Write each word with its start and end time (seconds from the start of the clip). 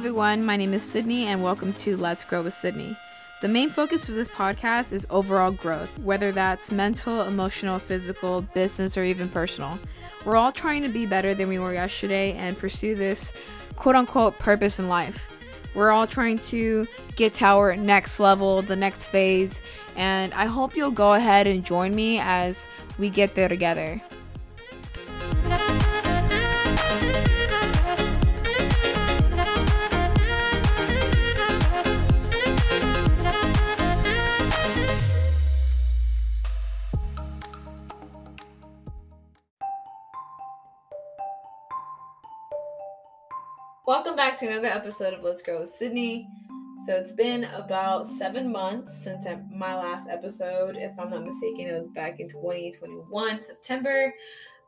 everyone. 0.00 0.42
My 0.42 0.56
name 0.56 0.72
is 0.72 0.82
Sidney, 0.82 1.26
and 1.26 1.42
welcome 1.42 1.74
to 1.74 1.94
Let's 1.94 2.24
Grow 2.24 2.40
with 2.40 2.54
Sidney. 2.54 2.96
The 3.42 3.48
main 3.48 3.68
focus 3.68 4.08
of 4.08 4.14
this 4.14 4.30
podcast 4.30 4.94
is 4.94 5.06
overall 5.10 5.50
growth, 5.50 5.90
whether 5.98 6.32
that's 6.32 6.72
mental, 6.72 7.20
emotional, 7.20 7.78
physical, 7.78 8.40
business, 8.40 8.96
or 8.96 9.04
even 9.04 9.28
personal. 9.28 9.78
We're 10.24 10.36
all 10.36 10.52
trying 10.52 10.80
to 10.84 10.88
be 10.88 11.04
better 11.04 11.34
than 11.34 11.50
we 11.50 11.58
were 11.58 11.74
yesterday 11.74 12.32
and 12.32 12.56
pursue 12.56 12.94
this 12.94 13.34
quote 13.76 13.94
unquote 13.94 14.38
purpose 14.38 14.78
in 14.78 14.88
life. 14.88 15.36
We're 15.74 15.90
all 15.90 16.06
trying 16.06 16.38
to 16.38 16.88
get 17.16 17.34
to 17.34 17.44
our 17.44 17.76
next 17.76 18.18
level, 18.18 18.62
the 18.62 18.76
next 18.76 19.04
phase, 19.04 19.60
and 19.96 20.32
I 20.32 20.46
hope 20.46 20.76
you'll 20.76 20.92
go 20.92 21.12
ahead 21.12 21.46
and 21.46 21.62
join 21.62 21.94
me 21.94 22.20
as 22.22 22.64
we 22.98 23.10
get 23.10 23.34
there 23.34 23.48
together. 23.48 24.00
Welcome 44.10 44.28
back 44.28 44.38
to 44.40 44.48
another 44.48 44.66
episode 44.66 45.14
of 45.14 45.22
Let's 45.22 45.40
Grow 45.40 45.60
with 45.60 45.70
Sidney. 45.70 46.26
So 46.84 46.96
it's 46.96 47.12
been 47.12 47.44
about 47.44 48.08
seven 48.08 48.50
months 48.50 49.04
since 49.04 49.24
my 49.54 49.76
last 49.76 50.08
episode. 50.08 50.74
If 50.74 50.98
I'm 50.98 51.10
not 51.10 51.22
mistaken, 51.22 51.68
it 51.68 51.78
was 51.78 51.86
back 51.86 52.18
in 52.18 52.28
2021, 52.28 53.38
September, 53.38 54.12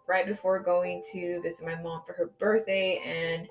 right 0.06 0.28
before 0.28 0.60
going 0.60 1.02
to 1.10 1.41
visit 1.42 1.66
my 1.66 1.74
mom 1.83 2.02
for 2.06 2.12
her 2.12 2.30
birthday 2.38 3.02
and 3.05 3.48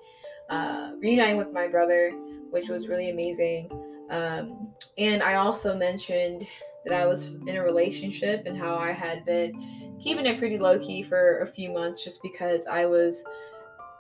uh, 0.49 0.93
reuniting 1.01 1.35
with 1.35 1.51
my 1.51 1.67
brother, 1.67 2.11
which 2.51 2.69
was 2.69 2.87
really 2.87 3.09
amazing. 3.09 3.69
Um, 4.09 4.69
and 4.97 5.21
I 5.21 5.33
also 5.33 5.75
mentioned 5.75 6.47
that 6.85 6.93
I 6.93 7.05
was 7.05 7.33
in 7.47 7.57
a 7.57 7.61
relationship 7.61 8.45
and 8.45 8.57
how 8.57 8.77
I 8.77 8.93
had 8.93 9.25
been 9.25 9.97
keeping 9.99 10.25
it 10.25 10.39
pretty 10.39 10.57
low 10.57 10.79
key 10.79 11.03
for 11.03 11.39
a 11.39 11.45
few 11.45 11.69
months 11.69 12.01
just 12.01 12.23
because 12.23 12.65
I 12.65 12.85
was 12.85 13.25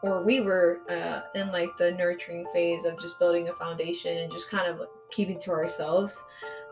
or 0.03 0.23
we 0.23 0.41
were 0.41 0.81
uh, 0.89 1.21
in 1.35 1.51
like 1.51 1.69
the 1.77 1.91
nurturing 1.91 2.45
phase 2.53 2.85
of 2.85 2.99
just 2.99 3.19
building 3.19 3.49
a 3.49 3.53
foundation 3.53 4.17
and 4.17 4.31
just 4.31 4.49
kind 4.49 4.67
of 4.67 4.87
keeping 5.11 5.39
to 5.39 5.51
ourselves. 5.51 6.23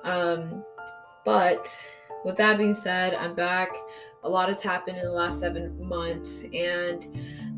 Um, 0.03 0.63
but 1.25 1.67
with 2.25 2.38
that 2.38 2.57
being 2.57 2.73
said, 2.73 3.13
I'm 3.13 3.35
back. 3.35 3.69
A 4.23 4.30
lot 4.30 4.50
has 4.50 4.61
happened 4.61 4.97
in 4.97 5.03
the 5.03 5.11
last 5.11 5.39
seven 5.39 5.81
months, 5.81 6.44
and 6.53 7.05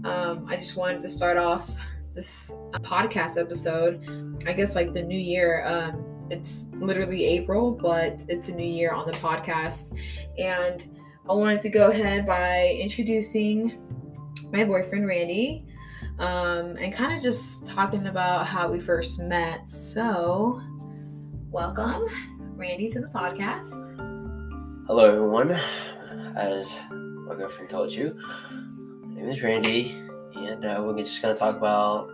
um, 0.05 0.45
I 0.47 0.55
just 0.55 0.77
wanted 0.77 0.99
to 1.01 1.09
start 1.09 1.37
off 1.37 1.71
this 2.13 2.55
podcast 2.81 3.39
episode. 3.39 4.43
I 4.45 4.53
guess 4.53 4.75
like 4.75 4.93
the 4.93 5.01
new 5.01 5.19
year. 5.19 5.63
Um, 5.65 6.07
it's 6.29 6.67
literally 6.75 7.25
April, 7.25 7.73
but 7.73 8.23
it's 8.29 8.47
a 8.47 8.55
new 8.55 8.65
year 8.65 8.91
on 8.91 9.05
the 9.05 9.13
podcast, 9.13 9.97
and 10.37 10.83
I 11.29 11.33
wanted 11.33 11.61
to 11.61 11.69
go 11.69 11.89
ahead 11.89 12.25
by 12.25 12.77
introducing 12.79 13.77
my 14.51 14.65
boyfriend 14.65 15.07
Randy, 15.07 15.65
um, 16.19 16.75
and 16.77 16.93
kind 16.93 17.13
of 17.13 17.21
just 17.21 17.69
talking 17.69 18.07
about 18.07 18.45
how 18.45 18.69
we 18.69 18.79
first 18.79 19.19
met. 19.19 19.69
So, 19.69 20.61
welcome, 21.49 22.05
Randy, 22.57 22.89
to 22.89 22.99
the 22.99 23.07
podcast. 23.07 23.95
Hello, 24.87 25.05
everyone. 25.05 25.51
As 26.35 26.81
my 26.91 27.35
girlfriend 27.35 27.69
told 27.69 27.93
you, 27.93 28.17
my 29.03 29.15
name 29.15 29.29
is 29.29 29.41
Randy, 29.41 29.95
and 30.35 30.65
uh, 30.65 30.83
we're 30.85 30.97
just 30.97 31.21
gonna 31.21 31.33
talk 31.33 31.55
about 31.55 32.09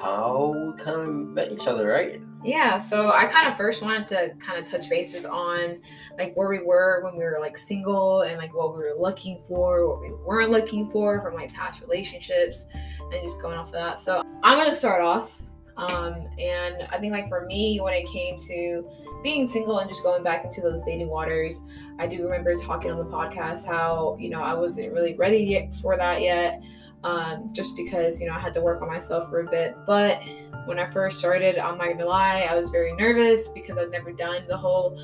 how 0.00 0.54
we 0.56 0.82
kind 0.82 0.96
of 0.96 1.08
met 1.08 1.52
each 1.52 1.66
other, 1.66 1.88
right? 1.88 2.22
Yeah, 2.46 2.78
so 2.78 3.10
I 3.10 3.26
kind 3.26 3.44
of 3.46 3.56
first 3.56 3.82
wanted 3.82 4.06
to 4.08 4.32
kind 4.38 4.56
of 4.56 4.64
touch 4.64 4.88
bases 4.88 5.24
on 5.24 5.80
like 6.16 6.32
where 6.36 6.48
we 6.48 6.62
were 6.62 7.00
when 7.02 7.16
we 7.16 7.24
were 7.24 7.38
like 7.40 7.56
single 7.56 8.22
and 8.22 8.38
like 8.38 8.54
what 8.54 8.76
we 8.76 8.84
were 8.84 8.94
looking 8.96 9.42
for, 9.48 9.88
what 9.88 10.00
we 10.00 10.12
weren't 10.12 10.50
looking 10.50 10.88
for 10.90 11.20
from 11.20 11.34
like 11.34 11.52
past 11.52 11.80
relationships, 11.80 12.66
and 13.00 13.20
just 13.20 13.42
going 13.42 13.58
off 13.58 13.66
of 13.66 13.72
that. 13.72 13.98
So 13.98 14.22
I'm 14.44 14.58
gonna 14.58 14.72
start 14.72 15.02
off, 15.02 15.42
um, 15.76 16.28
and 16.38 16.86
I 16.90 16.98
think 16.98 17.10
like 17.10 17.28
for 17.28 17.46
me 17.46 17.80
when 17.80 17.94
it 17.94 18.06
came 18.06 18.38
to 18.38 18.88
being 19.24 19.48
single 19.48 19.80
and 19.80 19.88
just 19.88 20.04
going 20.04 20.22
back 20.22 20.44
into 20.44 20.60
those 20.60 20.82
dating 20.82 21.08
waters, 21.08 21.60
I 21.98 22.06
do 22.06 22.22
remember 22.22 22.54
talking 22.56 22.92
on 22.92 22.98
the 22.98 23.06
podcast 23.06 23.66
how 23.66 24.16
you 24.20 24.30
know 24.30 24.40
I 24.40 24.54
wasn't 24.54 24.92
really 24.92 25.14
ready 25.14 25.38
yet 25.38 25.74
for 25.74 25.96
that 25.96 26.22
yet 26.22 26.62
um, 27.06 27.46
just 27.52 27.76
because 27.76 28.20
you 28.20 28.26
know 28.26 28.34
I 28.34 28.40
had 28.40 28.52
to 28.54 28.60
work 28.60 28.82
on 28.82 28.88
myself 28.88 29.30
for 29.30 29.40
a 29.40 29.48
bit. 29.48 29.76
But 29.86 30.20
when 30.64 30.78
I 30.78 30.86
first 30.90 31.18
started, 31.18 31.56
I'm 31.56 31.78
not 31.78 31.88
gonna 31.88 32.04
lie, 32.04 32.48
I 32.50 32.56
was 32.56 32.68
very 32.70 32.92
nervous 32.94 33.46
because 33.48 33.78
I've 33.78 33.92
never 33.92 34.12
done 34.12 34.44
the 34.48 34.56
whole 34.56 35.00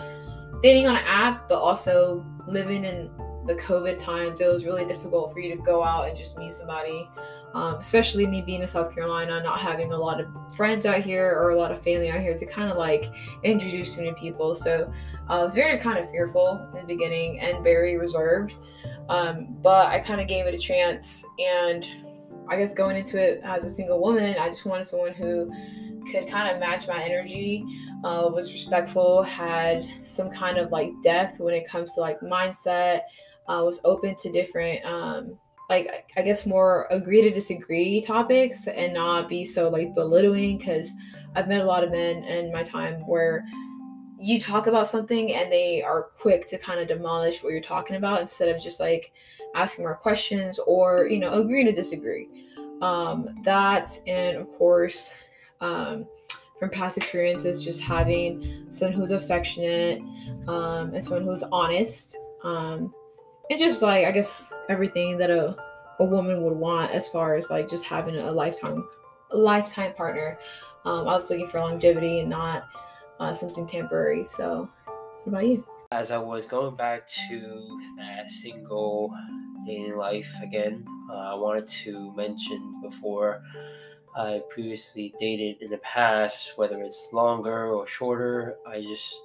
dating 0.63 0.89
on 0.89 0.97
an 0.97 1.05
app, 1.07 1.49
but 1.49 1.59
also 1.59 2.27
living 2.47 2.85
in 2.85 3.09
the 3.47 3.55
COVID 3.55 3.99
times, 3.99 4.41
it 4.41 4.47
was 4.47 4.67
really 4.67 4.85
difficult 4.85 5.33
for 5.33 5.41
you 5.41 5.55
to 5.55 5.63
go 5.63 5.83
out 5.83 6.09
and 6.09 6.17
just 6.17 6.39
meet 6.39 6.53
somebody. 6.53 7.09
Um, 7.55 7.75
especially 7.75 8.27
me 8.27 8.41
being 8.41 8.63
in 8.63 8.69
South 8.69 8.95
Carolina, 8.95 9.43
not 9.43 9.61
having 9.61 9.93
a 9.93 9.97
lot 9.97 10.21
of 10.21 10.27
friends 10.57 10.87
out 10.87 11.03
here 11.03 11.27
or 11.39 11.51
a 11.51 11.57
lot 11.57 11.71
of 11.71 11.83
family 11.83 12.09
out 12.09 12.21
here 12.21 12.37
to 12.37 12.47
kind 12.47 12.71
of 12.71 12.79
like 12.79 13.13
introduce 13.43 13.95
to 13.97 14.03
new 14.03 14.15
people. 14.15 14.55
So 14.55 14.91
uh, 15.29 15.41
I 15.41 15.43
was 15.45 15.55
very 15.55 15.79
kind 15.79 15.99
of 15.99 16.11
fearful 16.11 16.67
in 16.73 16.81
the 16.81 16.87
beginning 16.87 17.41
and 17.41 17.63
very 17.63 17.99
reserved. 17.99 18.55
Um, 19.09 19.57
but 19.63 19.89
I 19.91 19.99
kind 19.99 20.21
of 20.21 20.29
gave 20.29 20.47
it 20.47 20.55
a 20.55 20.59
chance. 20.59 21.25
And 21.39 21.87
I 22.49 22.57
guess 22.57 22.75
going 22.75 22.97
into 22.97 23.23
it 23.23 23.41
as 23.45 23.65
a 23.65 23.71
single 23.71 24.01
woman, 24.01 24.37
I 24.39 24.49
just 24.49 24.65
wanted 24.65 24.85
someone 24.85 25.13
who 25.13 25.53
could 26.11 26.27
kind 26.29 26.49
of 26.49 26.59
match 26.59 26.89
my 26.89 27.03
energy, 27.03 27.65
uh, 28.05 28.29
was 28.33 28.53
respectful, 28.53 29.23
had 29.23 29.89
some 30.05 30.31
kind 30.31 30.59
of 30.59 30.71
like 30.71 30.91
depth 31.03 31.39
when 31.39 31.55
it 31.55 31.67
comes 31.67 31.95
to 31.95 32.01
like 32.01 32.21
mindset, 32.21 33.03
uh, 33.49 33.63
was 33.65 33.81
open 33.85 34.15
to 34.17 34.31
different, 34.33 34.85
um, 34.85 35.39
like 35.69 36.11
I 36.17 36.23
guess 36.23 36.45
more 36.45 36.87
agree 36.91 37.23
to 37.23 37.31
disagree 37.31 38.03
topics 38.03 38.67
and 38.67 38.93
not 38.93 39.29
be 39.29 39.45
so 39.45 39.69
like 39.69 39.95
belittling 39.95 40.59
because 40.59 40.91
I've 41.35 41.49
met 41.49 41.63
a 41.63 41.65
lot 41.65 41.85
of 41.85 41.91
men 41.91 42.25
in 42.25 42.53
my 42.53 42.63
time 42.63 43.01
where 43.07 43.45
you 44.23 44.41
talk 44.41 44.69
about 44.69 44.87
something 44.87 45.35
and 45.35 45.51
they 45.51 45.83
are 45.83 46.05
quick 46.17 46.49
to 46.49 46.57
kind 46.57 46.79
of 46.79 46.87
demolish 46.87 47.43
what 47.43 47.53
you're 47.53 47.61
talking 47.61 47.97
about 47.97 48.21
instead 48.21 48.55
of 48.55 48.63
just 48.63 48.79
like 48.79 49.13
asking 49.57 49.85
more 49.85 49.97
questions 49.97 50.61
or 50.61 51.09
you 51.09 51.19
know 51.19 51.33
agree 51.33 51.65
to 51.65 51.73
disagree. 51.73 52.29
Um, 52.81 53.29
that 53.43 53.91
and 54.07 54.37
of 54.37 54.49
course 54.53 55.17
um, 55.61 56.07
from 56.59 56.71
past 56.71 56.97
experiences 56.97 57.65
just 57.65 57.83
having 57.83 58.67
someone 58.71 58.97
who's 58.97 59.11
affectionate 59.11 60.01
um, 60.47 60.95
and 60.95 61.05
someone 61.05 61.25
who's 61.25 61.43
honest 61.51 62.17
um, 62.45 62.95
and 63.51 63.59
just 63.59 63.83
like 63.83 64.07
i 64.07 64.11
guess 64.13 64.53
everything 64.69 65.17
that 65.19 65.31
a, 65.31 65.57
a 66.01 66.05
woman 66.05 66.43
would 66.43 66.57
want 66.57 66.91
as 66.93 67.07
far 67.09 67.35
as 67.37 67.51
like 67.51 67.69
just 67.69 67.85
having 67.85 68.17
a 68.17 68.31
lifetime 68.31 68.89
lifetime 69.33 69.93
partner. 69.95 70.39
Um, 70.85 71.09
i 71.09 71.15
was 71.15 71.31
looking 71.31 71.49
for 71.49 71.59
longevity 71.59 72.21
and 72.21 72.31
not 72.31 72.69
uh, 73.21 73.33
something 73.33 73.67
temporary. 73.67 74.25
So, 74.25 74.69
what 75.25 75.33
about 75.33 75.47
you? 75.47 75.65
As 75.93 76.11
I 76.11 76.19
was 76.19 76.47
going 76.47 76.75
back 76.75 77.07
to 77.29 77.79
that 77.99 78.31
single 78.31 79.15
dating 79.67 79.97
life 79.97 80.35
again, 80.43 80.85
uh, 81.11 81.33
I 81.33 81.35
wanted 81.35 81.67
to 81.67 82.15
mention 82.17 82.81
before 82.83 83.43
I 84.17 84.43
previously 84.51 85.15
dated 85.19 85.57
in 85.61 85.71
the 85.71 85.79
past, 85.79 86.53
whether 86.57 86.83
it's 86.83 87.09
longer 87.13 87.69
or 87.69 87.87
shorter, 87.87 88.57
I 88.67 88.81
just 88.81 89.21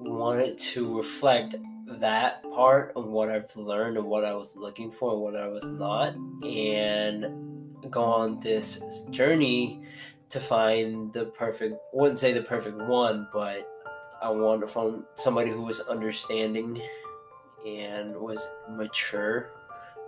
wanted 0.00 0.58
to 0.58 0.96
reflect 0.96 1.56
that 1.86 2.42
part 2.52 2.92
of 2.96 3.06
what 3.06 3.30
I've 3.30 3.54
learned 3.56 3.96
and 3.96 4.06
what 4.06 4.24
I 4.24 4.34
was 4.34 4.56
looking 4.56 4.90
for 4.90 5.12
and 5.12 5.20
what 5.20 5.36
I 5.36 5.46
was 5.46 5.64
not, 5.64 6.14
and 6.44 7.26
go 7.90 8.02
on 8.02 8.40
this 8.40 8.80
journey 9.10 9.82
to 10.28 10.40
find 10.40 11.12
the 11.12 11.26
perfect 11.26 11.74
I 11.74 11.96
wouldn't 11.96 12.18
say 12.18 12.32
the 12.32 12.42
perfect 12.42 12.76
one, 12.78 13.28
but 13.32 13.68
I 14.22 14.30
wanted 14.30 14.62
to 14.62 14.66
find 14.68 15.02
somebody 15.14 15.50
who 15.50 15.62
was 15.62 15.80
understanding 15.80 16.80
and 17.66 18.16
was 18.16 18.48
mature 18.70 19.50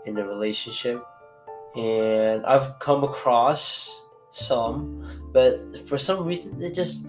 in 0.07 0.15
the 0.15 0.25
relationship. 0.25 1.05
And 1.77 2.45
I've 2.47 2.79
come 2.79 3.05
across 3.05 4.05
some, 4.31 5.31
but 5.33 5.87
for 5.87 5.99
some 5.99 6.25
reason 6.25 6.59
they 6.59 6.71
just 6.71 7.07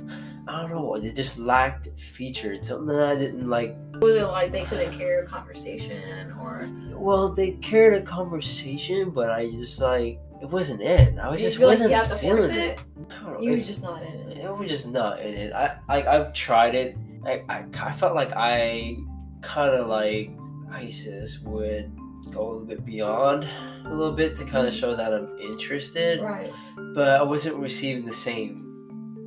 I 0.48 0.62
don't 0.62 0.72
know, 0.72 1.00
they 1.00 1.12
just 1.12 1.38
lacked 1.38 1.90
features. 2.00 2.68
Something 2.68 2.88
that 2.88 3.10
I 3.10 3.16
didn't 3.16 3.48
like. 3.48 3.76
Was 4.02 4.16
it 4.16 4.24
like 4.24 4.52
they 4.52 4.64
couldn't 4.64 4.98
carry 4.98 5.24
a 5.24 5.28
conversation 5.28 6.32
or? 6.42 6.68
Well, 6.94 7.30
they 7.30 7.52
carried 7.52 8.02
a 8.02 8.02
conversation, 8.02 9.12
but 9.12 9.30
I 9.30 9.46
just 9.52 9.80
like 9.80 10.20
it 10.42 10.50
wasn't 10.50 10.82
it. 10.82 11.18
I 11.18 11.30
was 11.30 11.42
you 11.42 11.48
just 11.48 11.58
feel 11.58 11.68
wasn't 11.68 11.92
like 11.92 11.98
you 11.98 12.10
have 12.10 12.20
to 12.20 12.28
force 12.28 12.46
feeling 12.46 12.56
it. 12.56 12.80
it. 12.80 13.10
Don't 13.24 13.44
You 13.44 13.52
were 13.52 13.58
just 13.58 13.84
not 13.84 14.02
in 14.04 14.14
it. 14.14 14.38
it 14.38 14.58
was 14.58 14.70
just 14.70 14.88
not 14.90 15.20
in 15.20 15.34
it. 15.34 15.54
I 15.54 15.78
like 15.88 16.08
I've 16.08 16.34
tried 16.34 16.76
it. 16.76 16.96
I, 17.26 17.44
I, 17.50 17.66
I 17.82 17.92
felt 17.92 18.16
like 18.16 18.32
I 18.36 18.96
kind 19.42 19.74
of 19.76 19.88
like 19.88 20.32
ISIS 20.72 21.40
would 21.40 21.92
go 22.32 22.42
a 22.42 22.50
little 22.52 22.66
bit 22.66 22.86
beyond 22.86 23.48
a 23.86 23.90
little 23.94 24.12
bit 24.14 24.36
to 24.36 24.46
kind 24.46 24.68
of 24.68 24.74
mm-hmm. 24.74 24.80
show 24.80 24.96
that 24.96 25.14
I'm 25.14 25.38
interested, 25.40 26.22
Right. 26.22 26.52
but 26.94 27.08
I 27.08 27.24
wasn't 27.24 27.56
receiving 27.58 28.06
the 28.06 28.14
same 28.14 28.66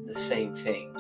the 0.07 0.15
same 0.15 0.55
thing. 0.55 0.95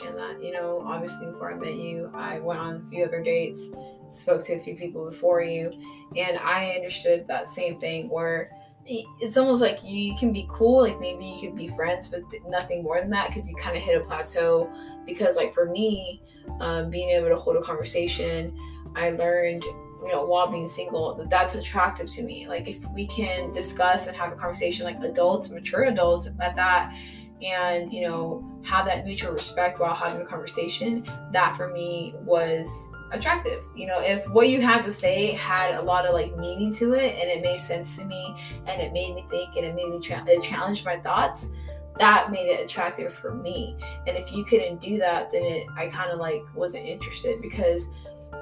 Understand 0.00 0.18
that. 0.18 0.42
You 0.42 0.52
know, 0.52 0.82
obviously 0.86 1.26
before 1.26 1.52
I 1.52 1.56
met 1.56 1.74
you, 1.74 2.10
I 2.14 2.38
went 2.38 2.60
on 2.60 2.76
a 2.76 2.90
few 2.90 3.04
other 3.04 3.22
dates, 3.22 3.70
spoke 4.08 4.42
to 4.44 4.54
a 4.54 4.58
few 4.58 4.74
people 4.74 5.04
before 5.04 5.42
you, 5.42 5.70
and 6.16 6.38
I 6.38 6.70
understood 6.70 7.26
that 7.28 7.50
same 7.50 7.78
thing 7.78 8.08
where 8.08 8.50
it's 8.84 9.36
almost 9.36 9.62
like 9.62 9.84
you 9.84 10.16
can 10.16 10.32
be 10.32 10.46
cool, 10.48 10.82
like 10.82 10.98
maybe 10.98 11.24
you 11.24 11.40
could 11.40 11.56
be 11.56 11.68
friends, 11.68 12.08
but 12.08 12.28
th- 12.30 12.42
nothing 12.48 12.82
more 12.82 13.00
than 13.00 13.10
that 13.10 13.28
because 13.28 13.48
you 13.48 13.54
kind 13.54 13.76
of 13.76 13.82
hit 13.82 13.96
a 13.96 14.00
plateau. 14.00 14.68
Because, 15.06 15.36
like, 15.36 15.52
for 15.52 15.66
me, 15.66 16.22
um, 16.60 16.90
being 16.90 17.10
able 17.10 17.28
to 17.28 17.36
hold 17.36 17.56
a 17.56 17.62
conversation, 17.62 18.56
I 18.94 19.10
learned, 19.10 19.64
you 19.64 20.08
know, 20.08 20.24
while 20.24 20.48
being 20.48 20.68
single, 20.68 21.14
that 21.14 21.30
that's 21.30 21.54
attractive 21.54 22.08
to 22.14 22.22
me. 22.22 22.48
Like, 22.48 22.68
if 22.68 22.84
we 22.92 23.06
can 23.06 23.52
discuss 23.52 24.06
and 24.06 24.16
have 24.16 24.32
a 24.32 24.36
conversation 24.36 24.84
like 24.84 25.00
adults, 25.02 25.50
mature 25.50 25.84
adults 25.84 26.28
at 26.40 26.54
that, 26.56 26.94
and 27.42 27.92
you 27.92 28.02
know 28.02 28.48
have 28.64 28.86
that 28.86 29.04
mutual 29.04 29.32
respect 29.32 29.80
while 29.80 29.94
having 29.94 30.22
a 30.22 30.26
conversation 30.26 31.04
that 31.32 31.56
for 31.56 31.68
me 31.68 32.14
was 32.20 32.68
attractive. 33.12 33.64
You 33.74 33.86
know 33.86 34.00
if 34.00 34.28
what 34.30 34.48
you 34.48 34.60
had 34.60 34.82
to 34.82 34.92
say 34.92 35.32
had 35.32 35.74
a 35.74 35.82
lot 35.82 36.06
of 36.06 36.14
like 36.14 36.36
meaning 36.36 36.72
to 36.74 36.94
it 36.94 37.14
and 37.20 37.30
it 37.30 37.42
made 37.42 37.60
sense 37.60 37.96
to 37.98 38.04
me 38.04 38.34
and 38.66 38.80
it 38.80 38.92
made 38.92 39.14
me 39.14 39.26
think 39.30 39.56
and 39.56 39.64
it 39.64 39.74
made 39.74 39.88
me 39.88 40.00
tra- 40.00 40.24
it 40.26 40.42
challenged 40.42 40.84
my 40.84 40.96
thoughts 40.98 41.50
that 41.98 42.30
made 42.30 42.46
it 42.46 42.64
attractive 42.64 43.12
for 43.12 43.34
me. 43.34 43.76
And 44.06 44.16
if 44.16 44.32
you 44.32 44.44
couldn't 44.44 44.80
do 44.80 44.98
that 44.98 45.30
then 45.32 45.42
it 45.42 45.66
i 45.76 45.86
kind 45.86 46.10
of 46.10 46.18
like 46.18 46.42
wasn't 46.54 46.86
interested 46.86 47.40
because 47.42 47.88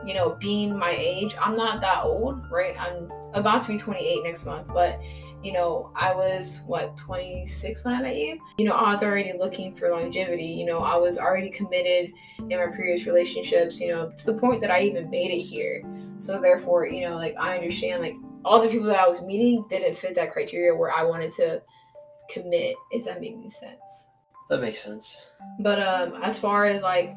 you 0.06 0.14
know 0.14 0.36
being 0.40 0.78
my 0.78 0.94
age 0.96 1.34
i'm 1.40 1.56
not 1.56 1.80
that 1.80 2.04
old 2.04 2.40
right? 2.50 2.74
I'm 2.78 3.10
about 3.34 3.62
to 3.62 3.68
be 3.68 3.78
28 3.78 4.22
next 4.24 4.46
month 4.46 4.68
but 4.72 5.00
you 5.42 5.52
know, 5.52 5.90
I 5.96 6.14
was 6.14 6.62
what 6.66 6.96
26 6.96 7.84
when 7.84 7.94
I 7.94 8.02
met 8.02 8.16
you. 8.16 8.38
You 8.58 8.66
know, 8.66 8.72
I 8.72 8.92
was 8.92 9.02
already 9.02 9.32
looking 9.38 9.74
for 9.74 9.90
longevity. 9.90 10.44
You 10.44 10.66
know, 10.66 10.80
I 10.80 10.96
was 10.96 11.18
already 11.18 11.50
committed 11.50 12.12
in 12.38 12.58
my 12.58 12.66
previous 12.66 13.06
relationships, 13.06 13.80
you 13.80 13.88
know, 13.88 14.12
to 14.16 14.26
the 14.26 14.38
point 14.38 14.60
that 14.60 14.70
I 14.70 14.82
even 14.82 15.08
made 15.08 15.30
it 15.30 15.40
here. 15.40 15.82
So 16.18 16.40
therefore, 16.40 16.86
you 16.86 17.08
know, 17.08 17.16
like 17.16 17.34
I 17.38 17.56
understand 17.56 18.02
like 18.02 18.16
all 18.44 18.60
the 18.60 18.68
people 18.68 18.86
that 18.86 19.00
I 19.00 19.08
was 19.08 19.22
meeting 19.22 19.64
didn't 19.70 19.94
fit 19.94 20.14
that 20.16 20.32
criteria 20.32 20.74
where 20.74 20.92
I 20.92 21.04
wanted 21.04 21.30
to 21.36 21.62
commit, 22.28 22.76
if 22.90 23.04
that 23.06 23.20
made 23.20 23.34
any 23.34 23.48
sense. 23.48 24.08
That 24.50 24.60
makes 24.60 24.82
sense. 24.82 25.30
But 25.60 25.80
um 25.80 26.22
as 26.22 26.38
far 26.38 26.66
as 26.66 26.82
like 26.82 27.16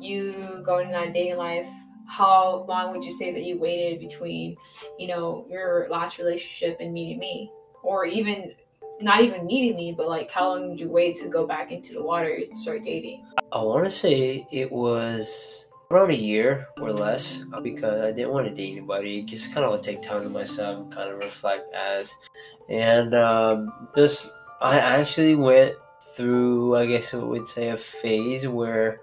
you 0.00 0.62
going 0.64 0.86
in 0.86 0.92
that 0.92 1.12
dating 1.12 1.38
life, 1.38 1.68
how 2.06 2.64
long 2.68 2.92
would 2.92 3.04
you 3.04 3.10
say 3.10 3.32
that 3.32 3.42
you 3.42 3.58
waited 3.58 3.98
between, 3.98 4.56
you 4.98 5.08
know, 5.08 5.44
your 5.50 5.88
last 5.90 6.18
relationship 6.18 6.78
and 6.80 6.92
meeting 6.92 7.18
me? 7.18 7.50
Or 7.86 8.04
even 8.04 8.52
not 9.00 9.20
even 9.20 9.46
meeting 9.46 9.76
me, 9.76 9.92
but 9.92 10.08
like 10.08 10.30
how 10.30 10.48
long 10.48 10.70
did 10.70 10.80
you 10.80 10.88
wait 10.88 11.16
to 11.18 11.28
go 11.28 11.46
back 11.46 11.70
into 11.70 11.92
the 11.92 12.02
water 12.02 12.34
and 12.34 12.56
start 12.56 12.84
dating? 12.84 13.24
I 13.52 13.62
want 13.62 13.84
to 13.84 13.90
say 13.90 14.46
it 14.50 14.70
was 14.70 15.66
around 15.90 16.10
a 16.10 16.16
year 16.16 16.66
or 16.80 16.92
less 16.92 17.44
because 17.62 18.00
I 18.00 18.10
didn't 18.10 18.32
want 18.32 18.48
to 18.48 18.54
date 18.54 18.72
anybody. 18.72 19.22
Just 19.22 19.54
kind 19.54 19.64
of 19.64 19.80
to 19.80 19.90
take 19.90 20.02
time 20.02 20.22
to 20.22 20.28
myself, 20.28 20.90
kind 20.90 21.10
of 21.10 21.18
reflect 21.18 21.72
as, 21.74 22.14
and 22.68 23.14
um, 23.14 23.88
just 23.96 24.32
I 24.60 24.78
actually 24.78 25.36
went 25.36 25.76
through, 26.14 26.76
I 26.76 26.86
guess 26.86 27.12
I 27.14 27.18
would 27.18 27.46
say, 27.46 27.68
a 27.68 27.76
phase 27.76 28.48
where 28.48 29.00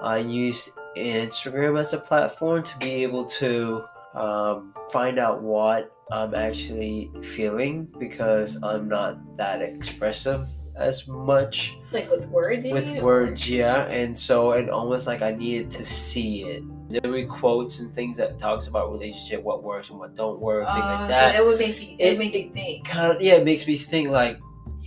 I 0.00 0.18
used 0.18 0.70
Instagram 0.96 1.78
as 1.78 1.92
a 1.92 1.98
platform 1.98 2.62
to 2.62 2.78
be 2.78 3.02
able 3.02 3.24
to 3.24 3.84
um, 4.14 4.72
find 4.92 5.18
out 5.18 5.42
what 5.42 5.90
I'm 6.10 6.34
actually 6.34 7.10
feeling 7.22 7.88
because 7.98 8.58
I'm 8.62 8.88
not 8.88 9.36
that 9.38 9.62
expressive 9.62 10.46
as 10.76 11.06
much 11.06 11.76
Like 11.92 12.10
with 12.10 12.26
words, 12.28 12.64
you 12.66 12.72
with 12.72 12.88
mean, 12.88 12.98
or- 12.98 13.04
words 13.04 13.48
yeah 13.48 13.82
and 13.88 14.16
so 14.16 14.52
and 14.52 14.70
almost 14.70 15.06
like 15.06 15.20
i 15.20 15.30
needed 15.30 15.70
to 15.72 15.84
see 15.84 16.44
it. 16.44 16.62
There 16.88 17.10
were 17.10 17.24
quotes 17.26 17.80
and 17.80 17.92
things 17.94 18.16
that 18.16 18.38
talks 18.38 18.66
about 18.68 18.90
relationship 18.90 19.42
what 19.42 19.62
works 19.62 19.90
and 19.90 19.98
what 19.98 20.14
don't 20.14 20.40
work 20.40 20.64
things 20.64 20.78
Uh, 20.86 20.96
like 21.00 21.08
that 21.08 21.34
So 21.34 21.42
it 21.42 21.46
would 21.46 21.58
make 21.58 21.80
you, 21.80 21.96
it, 21.98 22.12
It- 22.14 22.18
make 22.18 22.34
you 22.34 22.50
think. 22.54 22.86
kind 22.86 23.14
of 23.16 23.20
yeah 23.22 23.34
it 23.34 23.44
makes 23.44 23.66
me 23.66 23.76
think 23.76 24.08
like 24.10 24.38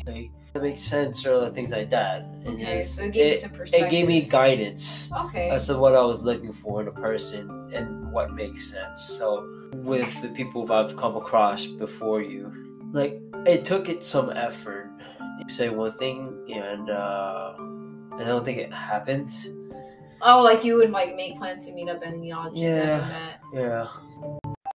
okay, 0.07 0.31
that 0.55 0.63
makes 0.63 0.79
sense 0.79 1.25
or 1.25 1.33
other 1.33 1.49
things 1.49 1.71
like 1.71 1.89
that 1.89 2.21
and 2.45 2.47
Okay, 2.55 2.77
just- 2.79 2.95
so 2.95 3.03
it 3.03 3.11
gave 3.11 3.27
you 3.27 3.35
some 3.35 3.49
perspective. 3.51 3.87
it 3.87 3.91
gave 3.91 4.07
me 4.07 4.21
guidance 4.21 5.09
Okay. 5.25 5.49
as 5.49 5.67
to 5.67 5.77
what 5.77 5.93
i 5.93 6.01
was 6.01 6.21
looking 6.23 6.53
for 6.53 6.81
in 6.81 6.87
a 6.87 6.93
person 6.93 7.69
and 7.73 8.09
what 8.11 8.33
makes 8.33 8.71
sense 8.71 9.01
so 9.01 9.45
with 9.83 10.09
the 10.21 10.29
people 10.29 10.71
i've 10.71 10.95
come 10.95 11.17
across 11.17 11.65
before 11.65 12.21
you 12.21 12.51
like 12.93 13.19
it 13.45 13.65
took 13.65 13.89
it 13.89 14.01
some 14.01 14.29
effort 14.29 14.89
you 15.41 15.49
say 15.49 15.67
one 15.67 15.91
thing 15.91 16.17
and 16.53 16.89
uh 16.89 17.53
i 18.13 18.23
don't 18.23 18.45
think 18.45 18.57
it 18.57 18.73
happens 18.73 19.49
oh, 20.21 20.41
like 20.41 20.63
you 20.63 20.75
would 20.77 20.89
like 20.89 21.17
make 21.17 21.35
plans 21.37 21.65
to 21.67 21.73
meet 21.73 21.89
up 21.89 22.01
and 22.01 22.25
y'all 22.25 22.49
just 22.49 22.61
never 22.61 22.79
Yeah. 22.79 23.07
met. 23.09 23.39
yeah 23.53 23.87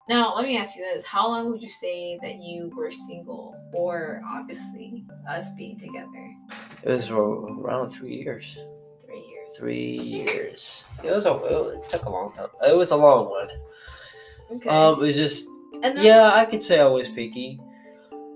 Now, 0.10 0.36
let 0.36 0.46
me 0.46 0.58
ask 0.58 0.76
you 0.76 0.82
this. 0.82 1.06
How 1.06 1.28
long 1.28 1.52
would 1.52 1.62
you 1.62 1.70
say 1.70 2.18
that 2.24 2.42
you 2.42 2.72
were 2.76 2.90
single 2.90 3.56
or 3.74 4.24
obviously 4.28 5.06
us 5.30 5.52
being 5.52 5.78
together? 5.78 6.36
It 6.82 6.90
was 6.90 7.12
around 7.12 7.90
three 7.90 8.16
years. 8.16 8.58
Three 9.06 9.20
years. 9.20 9.58
Three 9.60 9.98
years. 10.00 10.84
It 11.04 11.12
was 11.12 11.28
a. 11.28 11.36
It 11.76 11.90
took 11.90 12.06
a 12.06 12.10
long 12.10 12.34
time. 12.34 12.48
It 12.68 12.76
was 12.76 12.90
a 12.90 12.96
long 12.96 13.30
one. 13.30 13.50
Okay. 14.52 14.68
Um, 14.68 14.96
it 14.96 15.00
was 15.00 15.16
just. 15.16 15.48
and 15.76 15.96
then, 15.96 16.04
Yeah, 16.04 16.32
I 16.34 16.44
could 16.46 16.64
say 16.64 16.80
I 16.80 16.88
was 16.88 17.08
picky. 17.10 17.62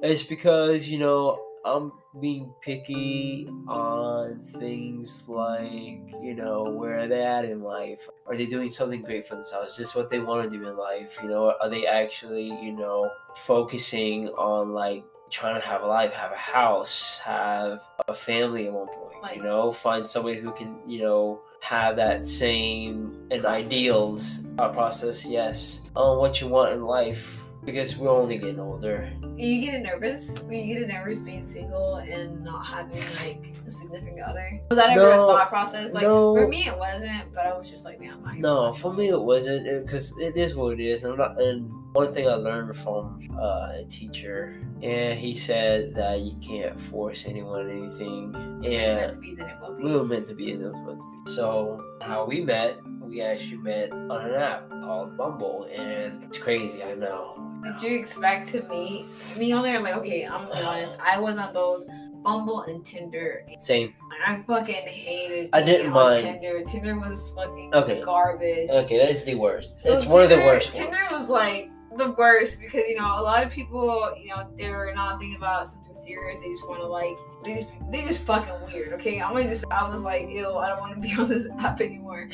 It's 0.03 0.21
because 0.21 0.87
you 0.87 0.99
know 0.99 1.43
I'm 1.65 1.91
being 2.21 2.53
picky 2.61 3.47
on 3.67 4.43
things 4.43 5.27
like 5.27 6.13
you 6.21 6.35
know 6.35 6.65
where 6.65 7.07
they 7.07 7.23
at 7.23 7.45
in 7.45 7.63
life? 7.63 8.07
Are 8.25 8.35
they 8.37 8.45
doing 8.45 8.69
something 8.69 9.01
great 9.01 9.27
for 9.27 9.35
themselves? 9.35 9.71
Is 9.71 9.77
this 9.77 9.95
what 9.95 10.09
they 10.09 10.19
want 10.19 10.49
to 10.49 10.57
do 10.57 10.67
in 10.67 10.77
life? 10.77 11.17
You 11.21 11.29
know, 11.29 11.53
are 11.59 11.69
they 11.69 11.85
actually 11.85 12.47
you 12.61 12.71
know 12.71 13.09
focusing 13.35 14.29
on 14.29 14.71
like 14.73 15.03
trying 15.29 15.55
to 15.55 15.61
have 15.61 15.81
a 15.81 15.87
life, 15.87 16.13
have 16.13 16.31
a 16.31 16.37
house, 16.37 17.19
have 17.19 17.79
a 18.07 18.13
family 18.13 18.67
at 18.67 18.73
one 18.73 18.87
point? 18.87 19.21
Like- 19.21 19.37
you 19.37 19.43
know, 19.43 19.71
find 19.71 20.07
somebody 20.07 20.37
who 20.39 20.51
can 20.51 20.79
you 20.87 20.99
know 21.01 21.41
have 21.61 21.95
that 21.97 22.25
same 22.25 23.27
and 23.31 23.45
ideals 23.45 24.39
uh, 24.57 24.69
process. 24.69 25.25
Yes, 25.25 25.81
on 25.95 26.17
what 26.17 26.39
you 26.41 26.47
want 26.47 26.71
in 26.73 26.83
life 26.83 27.42
because 27.65 27.95
we're 27.97 28.09
only 28.09 28.37
getting 28.37 28.59
older. 28.59 29.09
you 29.37 29.61
get 29.61 29.81
nervous 29.81 30.37
when 30.39 30.59
you 30.65 30.79
get 30.79 30.87
nervous 30.87 31.19
being 31.19 31.43
single 31.43 31.95
and 31.95 32.43
not 32.43 32.65
having 32.65 32.95
like 32.97 33.53
a 33.65 33.71
significant 33.71 34.19
other. 34.21 34.59
Was 34.69 34.77
that 34.77 34.89
ever 34.91 35.01
No, 35.01 35.11
a 35.11 35.15
thought 35.33 35.49
process? 35.49 35.93
Like 35.93 36.03
no. 36.03 36.35
for 36.35 36.47
me, 36.47 36.67
it 36.67 36.77
wasn't, 36.77 37.33
but 37.33 37.45
I 37.45 37.57
was 37.57 37.69
just 37.69 37.85
like, 37.85 37.99
damn, 37.99 38.21
my 38.21 38.37
No, 38.37 38.71
for 38.71 38.93
me 38.93 39.09
it 39.09 39.21
wasn't 39.21 39.85
because 39.85 40.13
it 40.19 40.35
is 40.35 40.55
what 40.55 40.73
it 40.73 40.79
is. 40.81 41.03
And, 41.03 41.17
not, 41.17 41.39
and 41.41 41.71
one 41.93 42.11
thing 42.11 42.27
I 42.27 42.33
learned 42.33 42.75
from 42.75 43.19
uh, 43.39 43.73
a 43.77 43.85
teacher, 43.87 44.59
and 44.81 45.17
he 45.17 45.33
said 45.33 45.93
that 45.95 46.21
you 46.21 46.33
can't 46.41 46.79
force 46.79 47.25
anyone 47.27 47.69
anything. 47.69 48.31
Meant 48.61 48.65
And 48.65 49.13
to 49.13 49.19
be, 49.19 49.35
then 49.35 49.49
it 49.49 49.57
will 49.61 49.75
be. 49.75 49.83
we 49.83 49.91
were 49.95 50.03
meant 50.03 50.25
to 50.27 50.33
be, 50.33 50.51
and 50.51 50.61
it 50.63 50.65
was 50.65 50.73
meant 50.85 50.99
to 50.99 51.23
be. 51.25 51.31
So 51.35 51.83
how 52.01 52.25
we 52.25 52.41
met, 52.41 52.77
we 53.13 53.21
actually 53.21 53.57
met 53.57 53.91
on 53.91 54.11
an 54.11 54.33
app 54.33 54.67
called 54.69 55.15
Bumble, 55.15 55.67
and 55.71 56.23
it's 56.23 56.39
crazy. 56.39 56.83
I 56.83 56.95
know. 56.95 57.39
Did 57.63 57.81
you 57.81 57.99
expect 57.99 58.47
to 58.49 58.63
meet 58.63 59.05
me 59.37 59.51
on 59.51 59.61
there? 59.61 59.77
I'm 59.77 59.83
like, 59.83 59.95
okay, 59.97 60.25
I'm 60.25 60.47
gonna 60.47 60.55
be 60.55 60.65
honest. 60.65 60.97
I 60.99 61.19
was 61.19 61.37
on 61.37 61.53
both 61.53 61.85
Bumble 62.23 62.63
and 62.63 62.83
Tinder. 62.83 63.45
Same. 63.59 63.93
I 64.25 64.41
fucking 64.47 64.73
hated. 64.73 65.51
I 65.53 65.61
didn't 65.61 65.91
mind. 65.91 66.25
Tinder. 66.25 66.63
Tinder 66.63 66.99
was 66.99 67.31
fucking 67.35 67.75
Okay. 67.75 68.01
garbage. 68.01 68.69
Okay, 68.71 68.97
that's 68.97 69.23
the 69.23 69.35
worst. 69.35 69.81
So 69.81 69.95
it's 69.95 70.07
one 70.07 70.23
of 70.23 70.29
the 70.29 70.37
worst. 70.37 70.73
Tinder 70.73 70.97
ones. 70.97 71.11
was 71.11 71.29
like 71.29 71.69
the 71.97 72.13
worst 72.13 72.59
because 72.61 72.87
you 72.87 72.97
know 72.97 73.05
a 73.05 73.21
lot 73.21 73.43
of 73.45 73.51
people, 73.51 74.11
you 74.19 74.29
know, 74.29 74.49
they're 74.57 74.91
not 74.95 75.19
thinking 75.19 75.37
about 75.37 75.67
serious. 75.95 76.41
They 76.41 76.49
just 76.49 76.67
want 76.67 76.81
to 76.81 76.87
like 76.87 77.17
they 77.43 77.55
just 77.55 77.69
they 77.91 78.01
just 78.01 78.25
fucking 78.25 78.53
weird. 78.65 78.93
Okay, 78.93 79.21
I'm 79.21 79.35
just 79.43 79.65
I 79.71 79.87
was 79.87 80.01
like, 80.01 80.27
ew, 80.29 80.55
I 80.55 80.69
don't 80.69 80.79
want 80.79 80.93
to 80.95 80.99
be 80.99 81.13
on 81.19 81.27
this 81.29 81.47
app 81.59 81.81
anymore. 81.81 82.29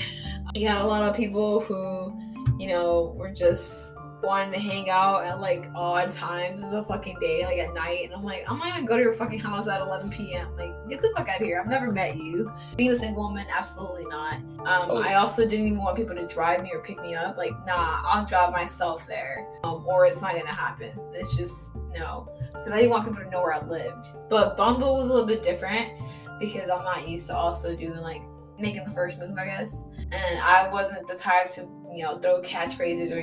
You 0.54 0.68
got 0.68 0.82
a 0.82 0.86
lot 0.88 1.04
of 1.04 1.16
people 1.16 1.60
who, 1.62 2.18
you 2.60 2.68
know, 2.70 3.14
were 3.18 3.32
just 3.32 3.96
wanting 4.22 4.52
to 4.52 4.60
hang 4.60 4.90
out 4.90 5.24
at 5.24 5.40
like 5.40 5.70
odd 5.74 6.12
times 6.12 6.62
of 6.62 6.72
the 6.72 6.84
fucking 6.84 7.18
day, 7.22 7.46
like 7.46 7.58
at 7.58 7.74
night. 7.74 8.04
And 8.04 8.14
I'm 8.14 8.24
like, 8.24 8.44
I'm 8.52 8.58
not 8.58 8.74
gonna 8.74 8.86
go 8.86 8.98
to 8.98 9.04
your 9.04 9.14
fucking 9.14 9.40
house 9.40 9.68
at 9.70 9.80
11 9.80 10.10
p.m. 10.10 10.54
Like, 10.58 10.74
get 10.90 11.02
the 11.02 11.14
fuck 11.16 11.30
out 11.30 11.40
of 11.40 11.46
here. 11.46 11.58
I've 11.62 11.70
never 11.70 11.90
met 11.90 12.18
you. 12.18 12.52
Being 12.76 12.92
a 12.92 12.96
single 12.96 13.24
woman, 13.24 13.46
absolutely 13.56 14.06
not. 14.08 14.36
Um, 14.66 14.92
Oh. 14.92 14.98
I 15.02 15.14
also 15.16 15.48
didn't 15.48 15.68
even 15.68 15.78
want 15.80 15.96
people 15.96 16.16
to 16.18 16.28
drive 16.28 16.64
me 16.64 16.72
or 16.74 16.80
pick 16.82 17.02
me 17.02 17.16
up. 17.16 17.38
Like, 17.38 17.54
nah, 17.66 18.02
I'll 18.06 18.26
drive 18.26 18.52
myself 18.52 19.08
there, 19.08 19.48
um, 19.64 19.86
or 19.88 20.06
it's 20.06 20.22
not 20.22 20.36
gonna 20.36 20.54
happen. 20.54 20.92
It's 21.14 21.36
just 21.38 21.74
no, 21.94 22.28
because 22.54 22.72
I 22.72 22.78
didn't 22.78 22.92
want 22.92 23.08
people 23.08 23.24
to 23.24 23.30
know 23.30 23.42
where 23.42 23.54
I 23.54 23.66
lived. 23.66 24.08
But 24.30 24.58
Bumble 24.58 24.96
was 24.98 25.08
a 25.08 25.14
little 25.14 25.28
bit 25.28 25.42
different 25.42 25.92
because 26.40 26.70
I'm 26.70 26.84
not 26.84 27.08
used 27.08 27.28
to 27.28 27.36
also 27.36 27.76
doing 27.76 27.98
like 27.98 28.22
making 28.60 28.84
the 28.86 28.92
first 28.92 29.20
move, 29.20 29.38
I 29.38 29.46
guess. 29.46 29.86
And 30.12 30.40
I 30.40 30.70
wasn't 30.72 31.08
the 31.08 31.16
type 31.16 31.52
to, 31.52 31.62
you 31.94 32.04
know, 32.04 32.20
throw 32.20 32.42
catchphrases 32.42 33.12
or. 33.12 33.22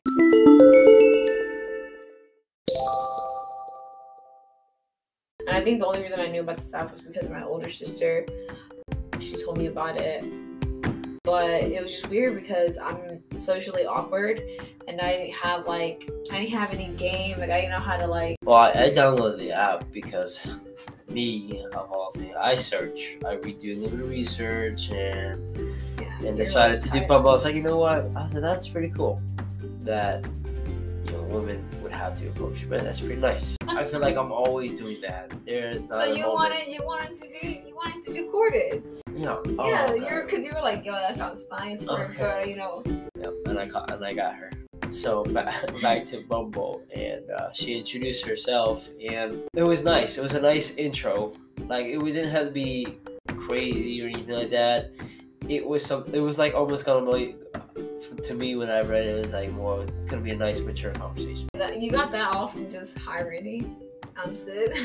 And 5.47 5.56
I 5.56 5.62
think 5.62 5.80
the 5.80 5.87
only 5.87 6.02
reason 6.02 6.21
I 6.21 6.26
knew 6.26 6.40
about 6.40 6.59
this 6.59 6.75
app 6.75 6.90
was 6.90 7.00
because 7.00 7.28
my 7.28 7.42
older 7.42 7.68
sister, 7.68 8.26
she 9.21 9.37
told 9.37 9.59
me 9.59 9.66
about 9.66 10.00
it 10.00 10.25
but 11.26 11.64
it 11.64 11.83
was 11.83 11.90
just 11.90 12.09
weird 12.09 12.37
because 12.37 12.78
I'm 12.78 13.21
socially 13.37 13.85
awkward 13.85 14.40
and 14.87 15.00
I 15.00 15.16
didn't 15.16 15.35
have 15.35 15.66
like 15.66 16.09
I 16.33 16.38
didn't 16.38 16.52
have 16.52 16.73
any 16.73 16.87
game, 16.95 17.40
like 17.40 17.50
I 17.50 17.62
didn't 17.62 17.73
know 17.73 17.80
how 17.80 17.97
to 17.97 18.06
like 18.06 18.37
Well, 18.45 18.56
I, 18.56 18.71
I 18.71 18.90
downloaded 18.90 19.38
the 19.38 19.50
app 19.50 19.90
because 19.90 20.47
me, 21.09 21.64
of 21.75 21.90
all 21.90 22.12
things, 22.12 22.33
I 22.38 22.54
search. 22.54 23.18
I 23.26 23.38
redo 23.38 23.76
a 23.76 23.80
little 23.80 23.90
bit 23.90 24.04
of 24.04 24.09
research 24.09 24.90
and 24.90 25.75
yeah, 26.00 26.28
and 26.28 26.37
decided 26.37 26.83
like, 26.83 26.92
to 26.92 27.00
do. 27.00 27.06
Bumble. 27.09 27.30
I 27.30 27.33
was 27.33 27.45
like, 27.45 27.56
you 27.56 27.62
know 27.62 27.78
what? 27.78 28.09
I 28.14 28.28
said 28.28 28.45
that's 28.45 28.68
pretty 28.68 28.90
cool 28.90 29.21
that 29.80 30.25
you 31.06 31.12
know 31.12 31.23
women 31.23 31.68
would 31.83 31.92
have 31.92 32.16
to 32.21 32.28
approach 32.28 32.68
but 32.68 32.85
That's 32.85 33.00
pretty 33.00 33.21
nice. 33.21 33.56
I 33.66 33.83
feel 33.83 33.99
like 33.99 34.16
I'm 34.16 34.30
always 34.30 34.75
doing 34.75 35.00
that. 35.00 35.33
There's 35.45 35.88
not 35.88 36.02
So 36.02 36.14
you 36.14 36.28
wanted 36.28 36.68
you 36.68 36.85
wanted 36.85 37.16
to 37.16 37.23
be 37.23 37.64
you 37.66 37.75
wanted 37.75 38.04
to 38.04 38.12
be 38.12 38.28
courted. 38.30 38.85
Yeah, 39.16 39.37
yeah, 39.46 39.87
oh, 39.88 39.94
you're 39.94 40.25
because 40.25 40.44
you 40.44 40.52
were 40.54 40.61
like, 40.61 40.85
yo, 40.85 40.92
that 40.92 41.16
sounds 41.16 41.46
nice 41.50 41.85
for 41.85 41.92
Okay. 42.04 42.16
but 42.18 42.49
you 42.49 42.56
know. 42.56 42.82
Yep, 43.18 43.35
and 43.46 43.58
I 43.58 43.66
caught 43.66 43.90
and 43.90 44.04
I 44.04 44.12
got 44.12 44.35
her. 44.35 44.52
So 44.90 45.25
back, 45.25 45.70
back 45.82 46.04
to 46.04 46.23
Bumble, 46.23 46.82
and 46.94 47.28
uh, 47.30 47.52
she 47.52 47.78
introduced 47.78 48.25
herself, 48.26 48.90
and 49.08 49.42
it 49.54 49.62
was 49.62 49.82
nice. 49.82 50.18
It 50.18 50.20
was 50.20 50.35
a 50.35 50.40
nice 50.40 50.75
intro. 50.76 51.32
Like 51.66 51.87
it, 51.87 51.99
we 51.99 52.12
didn't 52.12 52.30
have 52.30 52.46
to 52.46 52.52
be 52.52 52.99
crazy 53.37 54.02
or 54.02 54.08
anything 54.08 54.35
like 54.35 54.50
that. 54.50 54.92
It 55.49 55.66
was 55.66 55.85
some. 55.85 56.04
It 56.12 56.20
was 56.20 56.38
like 56.38 56.54
almost 56.54 56.85
gonna 56.85 57.11
be. 57.12 57.37
To 58.23 58.35
me, 58.35 58.56
when 58.56 58.70
I 58.70 58.82
read 58.82 59.06
it, 59.06 59.18
it 59.18 59.23
was 59.23 59.32
like 59.32 59.50
more. 59.52 59.82
It's 59.82 60.06
gonna 60.06 60.23
be 60.23 60.30
a 60.30 60.37
nice, 60.37 60.61
mature 60.61 60.92
conversation. 60.92 61.49
You 61.78 61.90
got 61.90 62.11
that 62.12 62.35
all 62.35 62.49
from 62.49 62.70
just 62.70 62.99
hi 62.99 63.23
Randy. 63.23 63.66
I'm 64.16 64.35
Sid. 64.35 64.76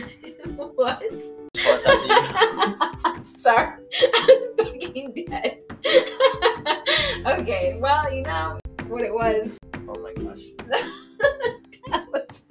what? 0.55 1.03
What's 3.43 3.57
up, 3.57 3.79
dude? 3.89 3.97
Sorry. 3.97 4.11
I'm 4.13 4.57
fucking 4.57 5.25
dead. 5.27 5.61
okay, 7.39 7.79
well, 7.81 8.13
you 8.13 8.21
know 8.21 8.59
what 8.87 9.01
it 9.01 9.11
was. 9.11 9.57
Oh 9.87 9.99
my 9.99 10.13
gosh. 10.13 10.41
That 11.87 12.07
was, 12.13 12.43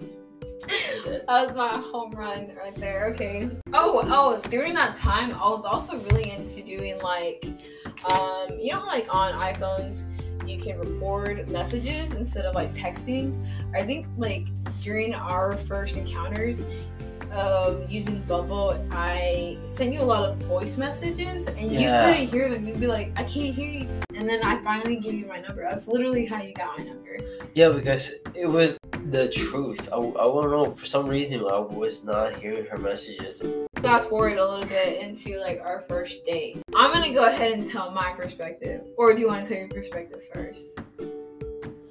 that 1.07 1.25
was 1.29 1.57
my 1.57 1.69
home 1.69 2.11
run 2.11 2.55
right 2.57 2.75
there. 2.75 3.07
Okay. 3.15 3.49
Oh, 3.73 4.03
oh, 4.05 4.41
during 4.51 4.75
that 4.75 4.95
time, 4.97 5.33
I 5.33 5.49
was 5.49 5.65
also 5.65 5.99
really 5.99 6.31
into 6.31 6.63
doing 6.63 6.99
like, 6.99 7.47
um, 8.11 8.59
you 8.59 8.75
know, 8.75 8.85
like 8.85 9.13
on 9.15 9.33
iPhones, 9.35 10.07
you 10.47 10.59
can 10.59 10.79
record 10.79 11.49
messages 11.49 12.13
instead 12.13 12.45
of 12.45 12.55
like 12.55 12.75
texting. 12.75 13.47
I 13.75 13.85
think 13.85 14.07
like 14.19 14.47
during 14.81 15.15
our 15.15 15.57
first 15.57 15.97
encounters 15.97 16.65
of 17.33 17.91
using 17.91 18.21
Bumble, 18.23 18.87
I 18.91 19.59
sent 19.67 19.93
you 19.93 20.01
a 20.01 20.03
lot 20.03 20.31
of 20.31 20.39
voice 20.45 20.77
messages 20.77 21.47
and 21.47 21.71
you 21.73 21.89
couldn't 21.89 22.27
hear 22.27 22.49
them. 22.49 22.67
You'd 22.67 22.81
be 22.81 22.87
like, 22.87 23.13
I 23.17 23.25
can't 23.25 23.55
hear 23.55 23.69
you. 23.69 23.89
And 24.15 24.29
then 24.29 24.43
I 24.43 24.63
finally 24.63 24.97
gave 24.97 25.15
you 25.15 25.27
my 25.27 25.41
number. 25.41 25.63
That's 25.63 25.89
literally 25.89 26.27
how 26.27 26.43
you 26.43 26.55
got 26.55 26.79
my 26.79 26.85
number. 26.85 27.19
Yeah, 27.55 27.71
because 27.71 28.15
it 28.35 28.47
was 28.47 28.79
the 29.11 29.29
truth. 29.29 29.89
I, 29.93 29.97
I 29.97 30.01
don't 30.01 30.51
know. 30.51 30.71
For 30.71 30.87
some 30.87 31.07
reason, 31.07 31.41
I 31.41 31.59
was 31.59 32.05
not 32.05 32.37
hearing 32.37 32.67
her 32.67 32.79
messages. 32.79 33.43
fast 33.77 34.09
forward 34.09 34.39
a 34.39 34.45
little 34.45 34.69
bit 34.69 35.03
into 35.03 35.39
like 35.39 35.61
our 35.61 35.81
first 35.81 36.25
date. 36.25 36.59
I'm 36.75 36.93
gonna 36.93 37.13
go 37.13 37.25
ahead 37.25 37.53
and 37.53 37.67
tell 37.67 37.91
my 37.91 38.13
perspective. 38.13 38.83
Or 38.97 39.15
do 39.15 39.21
you 39.21 39.29
want 39.29 39.45
to 39.45 39.53
tell 39.53 39.61
your 39.61 39.69
perspective 39.69 40.23
first? 40.33 40.79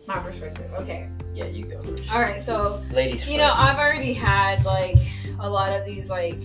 My 0.08 0.18
perspective. 0.20 0.72
Okay. 0.76 1.10
Yeah, 1.34 1.46
you 1.46 1.66
go. 1.66 1.82
First. 1.82 2.14
All 2.14 2.22
right. 2.22 2.40
So 2.40 2.82
Ladies 2.92 3.30
you 3.30 3.38
know. 3.38 3.52
I've 3.54 3.78
already 3.78 4.14
had 4.14 4.66
like 4.66 4.98
a 5.40 5.50
lot 5.50 5.72
of 5.72 5.86
these 5.86 6.10
like 6.10 6.40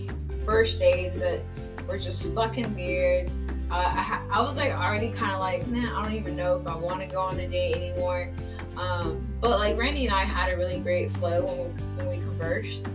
first 0.45 0.79
dates 0.79 1.19
that 1.19 1.41
were 1.87 1.97
just 1.97 2.33
fucking 2.33 2.73
weird. 2.75 3.29
Uh, 3.71 3.73
I, 3.73 4.21
I 4.31 4.41
was 4.41 4.57
like 4.57 4.71
already 4.71 5.09
kind 5.09 5.33
of 5.33 5.39
like, 5.39 5.67
man, 5.67 5.87
I 5.87 6.03
don't 6.03 6.13
even 6.13 6.35
know 6.35 6.55
if 6.55 6.67
I 6.67 6.75
want 6.75 7.01
to 7.01 7.07
go 7.07 7.19
on 7.19 7.39
a 7.39 7.47
date 7.47 7.75
anymore. 7.75 8.29
Um, 8.77 9.25
but 9.41 9.51
like 9.51 9.77
Randy 9.77 10.05
and 10.05 10.13
I 10.13 10.21
had 10.21 10.51
a 10.51 10.57
really 10.57 10.79
great 10.79 11.11
flow 11.11 11.45
when 11.45 11.57
we, 11.57 12.03
when 12.03 12.07
we 12.09 12.17
conversed. 12.17 12.87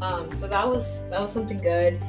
Um, 0.00 0.32
so 0.32 0.46
that 0.48 0.66
was 0.66 1.08
that 1.10 1.20
was 1.20 1.32
something 1.32 1.58
good. 1.58 2.00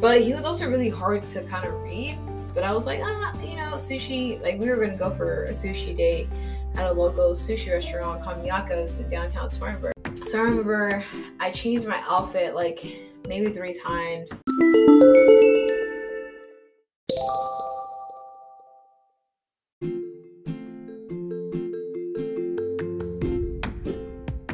But 0.00 0.20
he 0.20 0.34
was 0.34 0.44
also 0.44 0.68
really 0.68 0.90
hard 0.90 1.26
to 1.28 1.42
kind 1.44 1.66
of 1.66 1.74
read. 1.82 2.18
But 2.54 2.64
I 2.64 2.72
was 2.72 2.86
like, 2.86 3.00
ah, 3.02 3.38
you 3.40 3.56
know, 3.56 3.72
sushi. 3.72 4.40
Like 4.42 4.58
we 4.58 4.68
were 4.68 4.76
gonna 4.76 4.96
go 4.96 5.10
for 5.10 5.44
a 5.44 5.50
sushi 5.50 5.96
date 5.96 6.28
at 6.76 6.86
a 6.86 6.92
local 6.92 7.32
sushi 7.32 7.72
restaurant 7.72 8.22
called 8.22 8.44
Miyako's 8.44 8.98
in 8.98 9.08
downtown 9.08 9.50
Spartanburg. 9.50 9.95
So 10.24 10.38
I 10.38 10.42
remember 10.42 11.04
I 11.38 11.50
changed 11.50 11.86
my 11.86 12.02
outfit 12.08 12.54
like 12.54 12.84
maybe 13.28 13.52
three 13.52 13.78
times. 13.78 14.42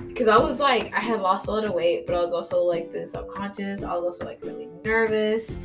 Because 0.08 0.28
I 0.28 0.38
was 0.38 0.60
like, 0.60 0.94
I 0.94 1.00
had 1.00 1.20
lost 1.20 1.48
a 1.48 1.50
lot 1.50 1.64
of 1.64 1.72
weight, 1.72 2.06
but 2.06 2.14
I 2.14 2.22
was 2.22 2.32
also 2.32 2.58
like 2.58 2.90
feeling 2.92 3.08
self 3.08 3.28
conscious. 3.28 3.82
I 3.82 3.94
was 3.94 4.04
also 4.04 4.24
like 4.24 4.42
really 4.44 4.68
nervous. 4.84 5.58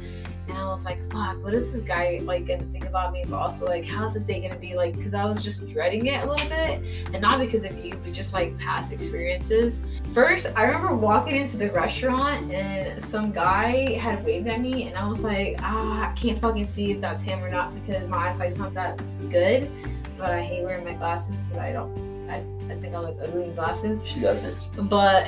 And 0.48 0.58
I 0.58 0.66
was 0.68 0.86
like, 0.86 1.00
fuck, 1.12 1.44
what 1.44 1.54
is 1.54 1.74
this 1.74 1.82
guy 1.82 2.22
like 2.24 2.48
gonna 2.48 2.64
think 2.72 2.86
about 2.86 3.12
me? 3.12 3.26
But 3.28 3.38
also, 3.38 3.66
like, 3.66 3.86
how's 3.86 4.14
this 4.14 4.24
day 4.24 4.40
gonna 4.40 4.60
be 4.60 4.76
like? 4.76 4.96
Because 4.96 5.14
I 5.14 5.26
was 5.26 5.44
just 5.44 5.68
dreading 5.68 6.06
it 6.08 6.24
a 6.24 6.30
little 6.30 6.50
bit. 6.50 6.82
And 7.14 7.22
not 7.22 7.40
because 7.40 7.66
of 7.66 7.78
you, 7.84 7.96
but 8.04 8.14
just 8.14 8.34
like 8.34 8.58
past 8.58 8.92
experiences. 8.92 9.82
First, 10.14 10.54
I 10.56 10.64
remember 10.64 10.96
walking 10.96 11.36
into 11.36 11.58
the 11.58 11.72
restaurant 11.72 12.52
and 12.52 13.02
some 13.04 13.32
guy 13.32 13.94
had 13.98 14.24
waved 14.24 14.48
at 14.48 14.62
me, 14.62 14.88
and 14.88 14.98
I 14.98 15.08
was 15.08 15.24
like, 15.24 15.58
ah, 15.60 16.10
I 16.10 16.14
can't 16.14 16.40
fucking 16.40 16.68
see 16.68 16.92
if 16.92 17.02
that's 17.02 17.22
him 17.22 17.44
or 17.44 17.50
not 17.50 17.74
because 17.76 18.08
my 18.08 18.28
eyesight's 18.28 18.58
not 18.58 18.74
that 18.74 19.02
good. 19.30 19.70
But 20.18 20.32
I 20.32 20.42
hate 20.42 20.64
wearing 20.64 20.84
my 20.84 20.94
glasses 20.94 21.44
because 21.44 21.60
I 21.60 21.74
don't. 21.74 22.08
I, 22.30 22.44
I 22.70 22.76
think 22.80 22.94
I 22.94 23.00
look 23.00 23.18
ugly 23.22 23.46
in 23.46 23.54
glasses. 23.54 24.06
She 24.06 24.20
doesn't. 24.20 24.72
But 24.90 25.28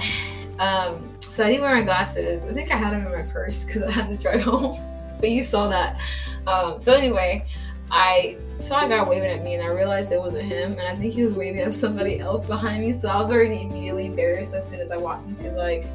um, 0.59 1.09
so 1.29 1.45
I 1.45 1.49
didn't 1.49 1.61
wear 1.61 1.75
my 1.75 1.83
glasses. 1.83 2.43
I 2.49 2.53
think 2.53 2.71
I 2.71 2.75
had 2.75 2.93
them 2.93 3.05
in 3.05 3.11
my 3.11 3.21
purse 3.21 3.63
because 3.63 3.83
I 3.83 3.91
had 3.91 4.09
to 4.09 4.17
drive 4.17 4.41
home. 4.43 4.75
But 5.19 5.29
you 5.29 5.43
saw 5.43 5.67
that. 5.67 5.99
Um, 6.47 6.79
so 6.79 6.93
anyway, 6.93 7.47
I 7.91 8.37
saw 8.61 8.85
a 8.85 8.89
guy 8.89 9.03
waving 9.03 9.29
at 9.29 9.43
me 9.43 9.55
and 9.55 9.63
I 9.63 9.67
realized 9.67 10.11
it 10.11 10.19
wasn't 10.19 10.43
him. 10.43 10.71
And 10.71 10.81
I 10.81 10.95
think 10.95 11.13
he 11.13 11.23
was 11.23 11.33
waving 11.33 11.61
at 11.61 11.73
somebody 11.73 12.19
else 12.19 12.45
behind 12.45 12.83
me. 12.83 12.91
So 12.91 13.09
I 13.09 13.21
was 13.21 13.31
already 13.31 13.61
immediately 13.61 14.05
embarrassed 14.05 14.53
as 14.53 14.69
soon 14.69 14.79
as 14.79 14.91
I 14.91 14.97
walked 14.97 15.27
into 15.27 15.51
like 15.51 15.85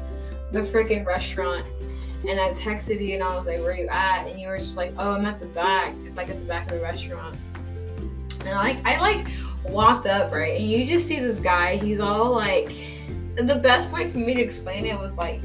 the 0.51 0.61
freaking 0.61 1.05
restaurant. 1.05 1.65
And 2.27 2.39
I 2.39 2.49
texted 2.51 3.05
you 3.05 3.13
and 3.13 3.23
I 3.23 3.35
was 3.35 3.45
like, 3.45 3.59
"Where 3.59 3.77
you 3.77 3.87
at?" 3.87 4.25
And 4.25 4.39
you 4.39 4.47
were 4.47 4.57
just 4.57 4.77
like, 4.77 4.93
"Oh, 4.97 5.11
I'm 5.11 5.25
at 5.25 5.39
the 5.39 5.45
back, 5.45 5.93
like 6.15 6.27
at 6.29 6.39
the 6.39 6.45
back 6.45 6.65
of 6.67 6.73
the 6.73 6.81
restaurant." 6.81 7.37
And 8.39 8.49
I 8.49 8.73
like 8.73 8.77
I 8.83 8.99
like 8.99 9.27
walked 9.63 10.07
up 10.07 10.31
right, 10.31 10.59
and 10.59 10.67
you 10.67 10.83
just 10.85 11.07
see 11.07 11.19
this 11.19 11.39
guy. 11.39 11.77
He's 11.77 11.99
all 11.99 12.31
like, 12.31 12.69
the 13.35 13.59
best 13.61 13.91
way 13.91 14.07
for 14.07 14.17
me 14.17 14.33
to 14.33 14.41
explain 14.41 14.85
it 14.85 14.97
was 14.97 15.15
like, 15.17 15.41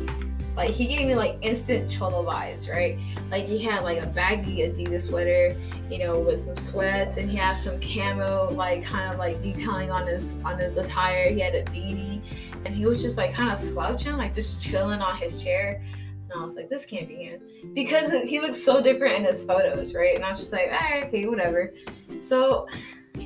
like 0.60 0.70
he 0.72 0.86
gave 0.86 1.06
me 1.06 1.14
like 1.14 1.38
instant 1.40 1.90
cholo 1.90 2.22
vibes, 2.22 2.70
right? 2.70 2.98
Like 3.30 3.46
he 3.46 3.58
had 3.58 3.82
like 3.82 4.02
a 4.02 4.06
baggy 4.08 4.58
Adidas 4.58 5.08
sweater, 5.08 5.56
you 5.90 5.98
know, 5.98 6.20
with 6.20 6.38
some 6.38 6.56
sweats, 6.58 7.16
and 7.16 7.30
he 7.30 7.38
had 7.38 7.54
some 7.56 7.80
camo 7.80 8.50
like 8.52 8.84
kind 8.84 9.10
of 9.10 9.18
like 9.18 9.42
detailing 9.42 9.90
on 9.90 10.06
his 10.06 10.34
on 10.44 10.58
his 10.58 10.76
attire. 10.76 11.30
He 11.30 11.40
had 11.40 11.54
a 11.54 11.64
beanie, 11.64 12.20
and 12.66 12.74
he 12.74 12.84
was 12.84 13.00
just 13.00 13.16
like 13.16 13.32
kind 13.32 13.50
of 13.50 13.58
slouching, 13.58 14.18
like 14.18 14.34
just 14.34 14.60
chilling 14.60 15.00
on 15.00 15.16
his 15.16 15.42
chair. 15.42 15.82
And 16.30 16.38
I 16.38 16.44
was 16.44 16.56
like, 16.56 16.68
this 16.68 16.84
can't 16.84 17.08
be 17.08 17.24
him 17.24 17.40
because 17.72 18.12
he 18.12 18.38
looks 18.38 18.62
so 18.62 18.82
different 18.82 19.14
in 19.14 19.24
his 19.24 19.42
photos, 19.42 19.94
right? 19.94 20.14
And 20.14 20.22
I 20.22 20.28
was 20.28 20.40
just 20.40 20.52
like, 20.52 20.66
all 20.66 20.90
right, 20.90 21.04
okay, 21.06 21.26
whatever. 21.26 21.72
So 22.18 22.68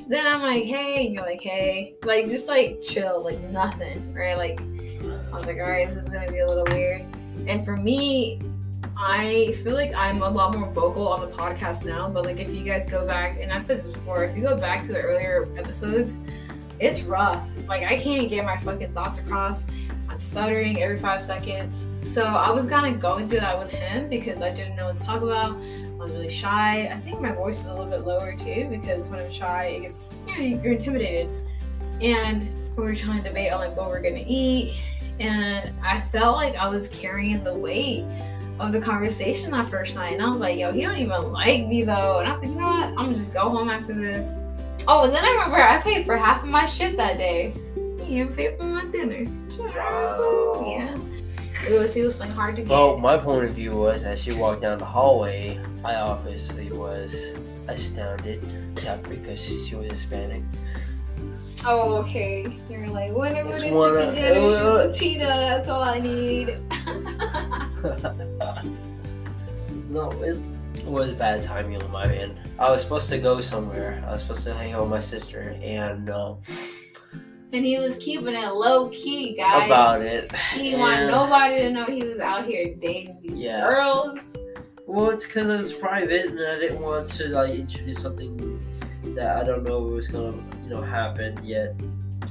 then 0.07 0.25
I'm 0.25 0.41
like, 0.41 0.63
hey, 0.63 1.05
and 1.05 1.13
you're 1.13 1.23
like, 1.23 1.41
hey, 1.41 1.95
like 2.03 2.27
just 2.27 2.47
like 2.47 2.79
chill, 2.79 3.21
like 3.21 3.41
nothing, 3.49 4.13
right? 4.13 4.37
Like 4.37 4.61
I 4.61 5.37
was 5.37 5.45
like, 5.45 5.57
all 5.57 5.69
right, 5.69 5.85
this 5.85 5.97
is 5.97 6.05
gonna 6.05 6.31
be 6.31 6.39
a 6.39 6.47
little 6.47 6.63
weird. 6.63 7.05
And 7.47 7.63
for 7.63 7.77
me, 7.77 8.41
I 8.97 9.53
feel 9.63 9.73
like 9.73 9.93
I'm 9.95 10.21
a 10.21 10.29
lot 10.29 10.55
more 10.57 10.69
vocal 10.71 11.07
on 11.07 11.21
the 11.21 11.35
podcast 11.35 11.85
now. 11.85 12.09
But 12.09 12.25
like, 12.25 12.39
if 12.39 12.53
you 12.53 12.63
guys 12.63 12.87
go 12.87 13.05
back, 13.05 13.39
and 13.39 13.51
I've 13.51 13.63
said 13.63 13.79
this 13.79 13.87
before, 13.87 14.23
if 14.23 14.35
you 14.35 14.43
go 14.43 14.57
back 14.57 14.83
to 14.83 14.93
the 14.93 15.01
earlier 15.01 15.47
episodes, 15.57 16.19
it's 16.79 17.01
rough. 17.03 17.47
Like 17.67 17.83
I 17.83 17.97
can't 17.97 18.29
get 18.29 18.45
my 18.45 18.57
fucking 18.57 18.93
thoughts 18.93 19.19
across. 19.19 19.65
I'm 20.09 20.19
stuttering 20.19 20.81
every 20.81 20.97
five 20.97 21.21
seconds. 21.21 21.87
So 22.03 22.23
I 22.23 22.51
was 22.51 22.67
kind 22.67 22.93
of 22.93 23.01
going 23.01 23.27
through 23.27 23.39
that 23.39 23.57
with 23.57 23.71
him 23.71 24.09
because 24.09 24.41
I 24.41 24.53
didn't 24.53 24.75
know 24.75 24.85
what 24.85 24.99
to 24.99 25.05
talk 25.05 25.21
about. 25.21 25.57
I 25.57 25.97
was 25.97 26.11
really 26.11 26.29
shy. 26.29 26.87
I 26.87 26.97
think 26.99 27.21
my 27.21 27.31
voice 27.31 27.61
is 27.61 27.67
a 27.67 27.73
little 27.73 27.89
bit 27.89 28.05
lower 28.05 28.35
too 28.35 28.67
because 28.69 29.09
when 29.09 29.19
I'm 29.19 29.31
shy, 29.31 29.65
it 29.65 29.81
gets 29.81 30.13
you 30.27 30.35
know, 30.35 30.61
you're 30.63 30.73
intimidated. 30.73 31.29
And 32.01 32.49
we 32.77 32.83
were 32.83 32.95
trying 32.95 33.23
to 33.23 33.29
debate 33.29 33.51
on 33.51 33.59
like 33.59 33.75
what 33.75 33.89
we're 33.89 34.01
gonna 34.01 34.23
eat, 34.25 34.77
and 35.19 35.73
I 35.83 36.01
felt 36.01 36.35
like 36.37 36.55
I 36.55 36.67
was 36.67 36.87
carrying 36.89 37.43
the 37.43 37.53
weight 37.53 38.05
of 38.59 38.71
the 38.71 38.79
conversation 38.79 39.51
that 39.51 39.67
first 39.67 39.95
night. 39.95 40.13
And 40.13 40.21
I 40.21 40.29
was 40.29 40.39
like, 40.39 40.57
yo, 40.57 40.71
he 40.71 40.81
don't 40.81 40.97
even 40.97 41.31
like 41.31 41.67
me 41.67 41.83
though. 41.83 42.19
And 42.19 42.27
I 42.27 42.33
was 42.33 42.41
like, 42.41 42.51
you 42.51 42.55
know 42.55 42.67
what? 42.67 42.89
I'm 42.89 42.95
gonna 42.95 43.13
just 43.13 43.33
go 43.33 43.49
home 43.49 43.69
after 43.69 43.93
this. 43.93 44.37
Oh, 44.87 45.05
and 45.05 45.13
then 45.13 45.25
I 45.25 45.31
remember 45.31 45.57
I 45.57 45.81
paid 45.81 46.05
for 46.05 46.15
half 46.15 46.43
of 46.43 46.49
my 46.49 46.65
shit 46.65 46.95
that 46.97 47.17
day. 47.17 47.53
You 48.03 48.27
paid 48.27 48.57
for 48.57 48.65
my 48.65 48.85
dinner. 48.85 49.29
Wow. 49.57 50.63
Yeah. 50.67 50.97
It 51.67 51.79
was 51.79 51.93
he 51.93 52.01
was 52.01 52.19
like 52.19 52.29
hard 52.29 52.55
to 52.57 52.61
get. 52.61 52.69
Well, 52.69 52.97
my 52.97 53.17
point 53.17 53.45
of 53.45 53.53
view 53.53 53.71
was 53.71 54.03
as 54.03 54.21
she 54.21 54.33
walked 54.33 54.61
down 54.61 54.77
the 54.77 54.85
hallway, 54.85 55.59
I 55.83 55.95
obviously 55.95 56.71
was 56.71 57.33
astounded, 57.67 58.41
because 59.09 59.39
she 59.39 59.75
was 59.75 59.89
Hispanic. 59.89 60.43
Oh, 61.67 61.97
okay. 62.03 62.45
You're 62.69 62.87
like, 62.87 63.11
when 63.13 63.35
are 63.35 63.43
we 63.43 63.49
It's 63.49 63.61
the 63.61 63.71
one 63.71 63.93
chicken 63.93 64.09
of- 64.09 64.15
dinner? 64.15 64.89
it 64.89 64.95
Tina, 64.95 65.25
that's 65.25 65.69
all 65.69 65.83
I 65.83 65.99
need. 65.99 66.57
no, 69.89 70.11
it 70.23 70.39
was 70.85 71.11
bad 71.13 71.41
timing 71.41 71.81
on 71.81 71.91
my 71.91 72.13
end. 72.13 72.37
I 72.59 72.69
was 72.69 72.81
supposed 72.81 73.09
to 73.09 73.17
go 73.17 73.41
somewhere. 73.41 74.03
I 74.07 74.13
was 74.13 74.21
supposed 74.21 74.43
to 74.45 74.53
hang 74.53 74.73
out 74.73 74.81
with 74.81 74.89
my 74.91 74.99
sister, 74.99 75.57
and 75.61 76.09
uh, 76.09 76.35
and 77.53 77.65
he 77.65 77.77
was 77.79 77.97
keeping 77.97 78.33
it 78.33 78.53
low 78.53 78.89
key, 78.89 79.35
guys. 79.37 79.67
about 79.67 80.01
it. 80.01 80.33
He 80.53 80.63
didn't 80.71 80.79
want 80.79 81.07
nobody 81.07 81.57
to 81.63 81.71
know 81.71 81.85
he 81.85 82.03
was 82.03 82.19
out 82.19 82.45
here 82.45 82.73
dating 82.75 83.19
these 83.21 83.33
Yeah. 83.33 83.61
girls. 83.61 84.19
Well, 84.87 85.09
it's 85.09 85.25
because 85.25 85.49
it 85.49 85.59
was 85.59 85.73
private, 85.73 86.27
and 86.27 86.39
I 86.39 86.59
didn't 86.59 86.81
want 86.81 87.07
to 87.09 87.27
like 87.29 87.53
introduce 87.55 88.01
something 88.01 88.59
that 89.15 89.37
I 89.37 89.43
don't 89.43 89.63
know 89.63 89.81
was 89.81 90.07
gonna, 90.07 90.33
you 90.65 90.71
know, 90.71 90.81
happen 90.81 91.39
yet. 91.43 91.75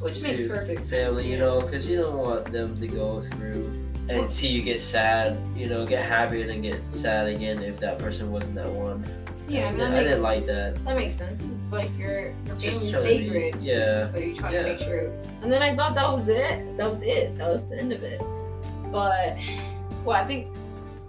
Which 0.01 0.23
makes 0.23 0.47
perfect 0.47 0.81
sense. 0.81 0.91
family, 0.91 1.31
you 1.31 1.39
know, 1.39 1.61
because 1.61 1.89
you 1.89 1.99
don't 1.99 2.17
want 2.19 2.47
them 2.53 2.79
to 2.81 2.87
go 2.89 3.23
through 3.23 3.71
and 4.09 4.29
see 4.29 4.49
you 4.49 4.61
get 4.61 4.81
sad, 4.81 5.39
you 5.57 5.67
know, 5.69 5.87
get 5.87 6.05
happy 6.05 6.41
and 6.43 6.51
then 6.51 6.61
get 6.63 6.81
sad 6.93 7.29
again 7.29 7.63
if 7.63 7.79
that 7.81 7.99
person 7.99 8.31
wasn't 8.33 8.57
that 8.57 8.69
one. 8.69 9.05
Yeah, 9.47 9.69
I, 9.69 9.73
that 9.73 9.77
didn't, 9.79 9.87
I 9.87 9.95
makes, 9.97 10.09
didn't 10.09 10.23
like 10.23 10.47
that. 10.47 10.85
that 10.85 10.97
makes 10.97 11.15
sense. 11.15 11.45
It's 11.57 11.71
like 11.73 11.91
your 11.97 12.35
your 12.47 12.57
family's 12.57 12.93
to 12.93 13.03
be- 13.03 13.29
sacred. 13.29 13.57
yeah. 13.63 14.07
So 14.09 14.19
you 14.19 14.35
try 14.35 14.53
Yeah. 14.53 14.63
to 14.63 14.69
make 14.71 14.79
sure. 14.81 15.07
And 15.43 15.53
then 15.53 15.63
I 15.63 15.77
thought 15.77 15.95
that 15.95 16.11
was 16.11 16.29
it. 16.29 16.77
That 16.77 16.91
was 16.91 17.03
it. 17.03 17.37
That 17.39 17.49
was 17.49 17.71
the 17.71 17.79
end 17.79 17.93
of 17.93 18.03
it. 18.03 18.21
But 18.91 19.37
well, 20.05 20.17
I 20.17 20.27
think 20.27 20.49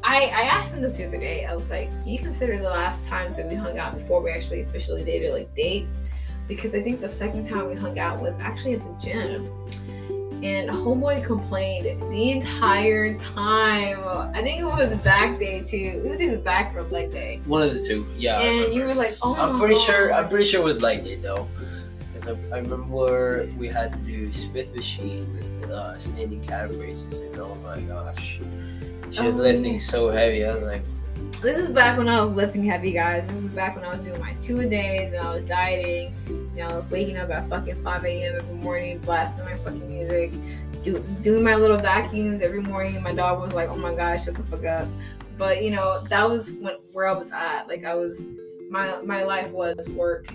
I 0.03 0.25
I 0.25 0.41
asked 0.43 0.73
him 0.75 0.81
this 0.81 0.97
the 0.97 1.07
other 1.07 1.17
day. 1.17 1.45
I 1.45 1.55
was 1.55 1.71
like, 1.71 1.89
"Do 2.03 2.11
you 2.11 2.19
consider 2.19 2.57
the 2.57 2.69
last 2.69 3.07
times 3.07 3.37
that 3.37 3.47
we 3.47 3.55
hung 3.55 3.77
out 3.79 3.93
before 3.93 4.21
we 4.21 4.31
actually 4.31 4.61
officially 4.61 5.03
dated 5.03 5.33
like 5.33 5.53
dates?" 5.55 6.01
Because 6.47 6.75
I 6.75 6.81
think 6.81 6.99
the 7.01 7.09
second 7.09 7.47
time 7.47 7.67
we 7.67 7.75
hung 7.75 7.97
out 7.99 8.21
was 8.21 8.35
actually 8.39 8.73
at 8.73 8.81
the 8.81 8.93
gym. 9.05 9.49
And 10.43 10.69
homeboy 10.69 11.25
complained 11.25 11.99
the 12.11 12.31
entire 12.31 13.15
time. 13.17 13.99
I 14.35 14.41
think 14.43 14.59
it 14.61 14.65
was 14.65 14.95
back 14.97 15.39
day 15.39 15.63
too. 15.63 16.01
It 16.05 16.07
was 16.07 16.21
either 16.21 16.37
back 16.39 16.75
or 16.75 16.83
leg 16.83 17.11
day. 17.11 17.41
One 17.45 17.63
of 17.63 17.73
the 17.73 17.81
two, 17.81 18.05
yeah. 18.15 18.39
And 18.41 18.71
you 18.73 18.83
were 18.83 18.93
like, 18.93 19.15
"Oh, 19.23 19.35
I'm 19.39 19.57
pretty 19.59 19.75
sure. 19.79 20.13
I'm 20.13 20.29
pretty 20.29 20.45
sure 20.45 20.61
it 20.61 20.63
was 20.65 20.81
like 20.83 21.03
day 21.03 21.15
though, 21.15 21.47
because 22.13 22.27
I, 22.27 22.55
I 22.55 22.59
remember 22.59 23.49
we 23.57 23.67
had 23.69 23.93
to 23.93 23.99
do 23.99 24.31
Smith 24.31 24.75
machine 24.75 25.25
with 25.61 25.71
uh, 25.71 25.97
standing 25.97 26.41
calf 26.43 26.69
raises, 26.75 27.21
and 27.21 27.35
oh 27.37 27.55
my 27.63 27.79
gosh, 27.81 28.39
she 29.09 29.21
was 29.23 29.39
Oh, 29.39 29.43
lifting 29.43 29.73
yeah. 29.73 29.79
so 29.79 30.09
heavy. 30.09 30.45
I 30.45 30.53
was 30.53 30.63
like, 30.63 30.81
This 31.41 31.57
is 31.57 31.69
back 31.69 31.97
when 31.97 32.07
I 32.09 32.23
was 32.23 32.35
lifting 32.35 32.63
heavy, 32.65 32.91
guys. 32.91 33.25
This 33.27 33.41
is 33.41 33.49
back 33.51 33.75
when 33.77 33.85
I 33.85 33.95
was 33.95 34.05
doing 34.05 34.19
my 34.19 34.33
two 34.43 34.59
a 34.59 34.67
days 34.69 35.13
and 35.13 35.25
I 35.25 35.35
was 35.37 35.45
dieting. 35.47 36.13
You 36.55 36.63
know, 36.63 36.85
waking 36.89 37.17
up 37.17 37.29
at 37.31 37.49
fucking 37.49 37.83
5 37.83 38.05
a.m. 38.05 38.35
every 38.37 38.55
morning, 38.55 38.99
blasting 38.99 39.43
my 39.43 39.57
fucking 39.57 39.89
music, 39.89 40.31
do, 40.83 40.99
doing 41.21 41.43
my 41.43 41.55
little 41.55 41.77
vacuums 41.77 42.41
every 42.41 42.61
morning. 42.61 43.01
My 43.03 43.13
dog 43.13 43.41
was 43.41 43.53
like, 43.53 43.69
"Oh 43.69 43.75
my 43.75 43.93
god, 43.93 44.21
shut 44.21 44.35
the 44.35 44.43
fuck 44.43 44.63
up." 44.63 44.87
But 45.37 45.63
you 45.63 45.71
know, 45.71 46.01
that 46.09 46.29
was 46.29 46.53
when 46.61 46.75
where 46.93 47.07
I 47.07 47.11
was 47.11 47.31
at. 47.31 47.67
Like 47.67 47.83
I 47.83 47.95
was, 47.95 48.27
my 48.69 49.01
my 49.01 49.23
life 49.23 49.51
was 49.51 49.89
work, 49.89 50.33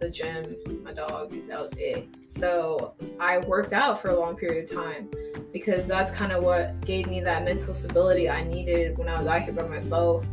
the 0.00 0.10
gym, 0.10 0.56
my 0.82 0.92
dog. 0.92 1.34
That 1.48 1.60
was 1.60 1.72
it. 1.78 2.08
So 2.28 2.94
I 3.18 3.38
worked 3.38 3.72
out 3.72 4.00
for 4.00 4.08
a 4.08 4.18
long 4.18 4.36
period 4.36 4.70
of 4.70 4.76
time 4.76 5.08
because 5.52 5.88
that's 5.88 6.10
kind 6.10 6.32
of 6.32 6.44
what 6.44 6.78
gave 6.82 7.06
me 7.06 7.20
that 7.20 7.44
mental 7.44 7.72
stability 7.72 8.28
I 8.28 8.42
needed 8.42 8.98
when 8.98 9.08
I 9.08 9.18
was 9.18 9.28
out 9.28 9.42
here 9.42 9.54
by 9.54 9.66
myself 9.66 10.26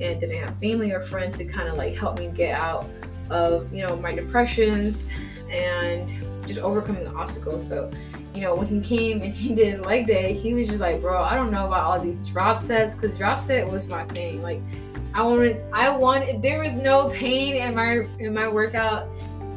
and 0.00 0.18
didn't 0.18 0.42
have 0.42 0.58
family 0.58 0.90
or 0.90 1.00
friends 1.00 1.38
to 1.38 1.44
kind 1.44 1.68
of 1.68 1.76
like 1.76 1.94
help 1.94 2.18
me 2.18 2.28
get 2.28 2.58
out 2.58 2.88
of 3.30 3.72
you 3.72 3.82
know 3.86 3.96
my 3.96 4.12
depressions 4.12 5.12
and 5.50 6.08
just 6.46 6.60
overcoming 6.60 7.04
the 7.04 7.10
obstacles. 7.10 7.66
So, 7.66 7.90
you 8.34 8.40
know, 8.40 8.54
when 8.54 8.66
he 8.66 8.80
came 8.80 9.22
and 9.22 9.32
he 9.32 9.54
did 9.54 9.84
leg 9.84 10.06
day, 10.06 10.32
he 10.32 10.54
was 10.54 10.68
just 10.68 10.80
like, 10.80 11.00
"Bro, 11.00 11.22
I 11.22 11.34
don't 11.34 11.50
know 11.50 11.66
about 11.66 11.84
all 11.84 12.00
these 12.00 12.22
drop 12.28 12.60
sets 12.60 12.96
because 12.96 13.16
drop 13.16 13.38
set 13.38 13.68
was 13.70 13.86
my 13.86 14.04
thing. 14.06 14.42
Like, 14.42 14.60
I 15.14 15.22
wanted, 15.22 15.62
I 15.72 15.90
want. 15.90 16.24
If 16.24 16.42
there 16.42 16.60
was 16.60 16.72
no 16.72 17.10
pain 17.10 17.56
in 17.56 17.74
my 17.74 18.06
in 18.18 18.34
my 18.34 18.48
workout, 18.48 19.08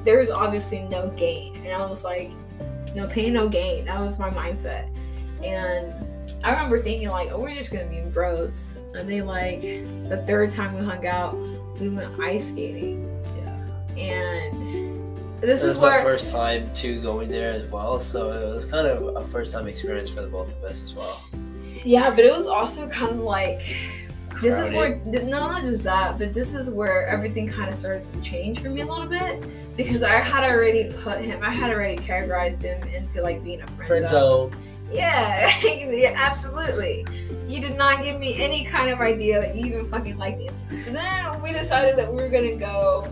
there 0.03 0.19
was 0.19 0.29
obviously 0.29 0.81
no 0.83 1.09
gain, 1.11 1.55
and 1.57 1.73
I 1.73 1.87
was 1.87 2.03
like, 2.03 2.31
no 2.95 3.07
pain, 3.07 3.33
no 3.33 3.47
gain. 3.47 3.85
That 3.85 3.99
was 3.99 4.19
my 4.19 4.29
mindset, 4.29 4.87
and 5.43 5.93
I 6.43 6.51
remember 6.51 6.79
thinking 6.79 7.09
like, 7.09 7.31
oh, 7.31 7.39
we're 7.39 7.55
just 7.55 7.71
gonna 7.71 7.85
be 7.85 8.01
bros. 8.01 8.69
And 8.93 9.09
then 9.09 9.25
like 9.25 9.61
the 9.61 10.23
third 10.27 10.51
time 10.51 10.75
we 10.75 10.85
hung 10.85 11.05
out, 11.05 11.35
we 11.79 11.89
went 11.89 12.19
ice 12.19 12.49
skating. 12.49 13.11
And 13.97 15.41
this 15.41 15.63
It 15.63 15.69
is 15.69 15.77
was 15.77 15.77
my 15.77 16.01
first 16.01 16.29
time 16.29 16.71
too 16.73 17.01
going 17.01 17.29
there 17.29 17.51
as 17.51 17.63
well, 17.71 17.99
so 17.99 18.31
it 18.31 18.45
was 18.53 18.65
kind 18.65 18.87
of 18.87 19.15
a 19.15 19.27
first 19.27 19.53
time 19.53 19.67
experience 19.67 20.09
for 20.09 20.21
the 20.21 20.27
both 20.27 20.51
of 20.51 20.63
us 20.63 20.83
as 20.83 20.93
well. 20.93 21.21
yeah, 21.83 22.09
but 22.15 22.25
it 22.25 22.33
was 22.33 22.47
also 22.47 22.87
kind 22.89 23.11
of 23.11 23.19
like 23.19 23.61
this 24.41 24.59
is 24.59 24.71
where 24.71 24.97
no, 25.05 25.23
not 25.23 25.61
just 25.61 25.83
that, 25.85 26.17
but 26.19 26.33
this 26.33 26.53
is 26.53 26.69
where 26.69 27.05
everything 27.07 27.47
kind 27.47 27.69
of 27.69 27.75
started 27.75 28.05
to 28.11 28.21
change 28.21 28.59
for 28.61 28.69
me 28.69 28.81
a 28.81 28.85
little 28.85 29.07
bit 29.07 29.43
because 29.77 30.03
I 30.03 30.19
had 30.19 30.43
already 30.43 30.91
put 30.91 31.19
him, 31.19 31.39
I 31.41 31.51
had 31.51 31.69
already 31.71 31.95
categorized 31.97 32.61
him 32.61 32.81
into 32.89 33.21
like 33.21 33.43
being 33.43 33.61
a 33.61 33.67
friend, 33.67 33.87
friend 33.87 34.09
zone. 34.09 34.51
zone. 34.51 34.61
Yeah, 34.91 35.49
yeah, 35.63 36.13
absolutely. 36.15 37.05
You 37.47 37.61
did 37.61 37.77
not 37.77 38.03
give 38.03 38.19
me 38.19 38.41
any 38.41 38.63
kind 38.65 38.89
of 38.89 38.99
idea 38.99 39.39
that 39.41 39.55
you 39.55 39.65
even 39.65 39.89
fucking 39.89 40.17
liked 40.17 40.41
it. 40.41 40.51
So 40.83 40.91
then 40.91 41.41
we 41.41 41.51
decided 41.51 41.97
that 41.97 42.09
we 42.09 42.21
were 42.21 42.29
gonna 42.29 42.55
go 42.55 43.07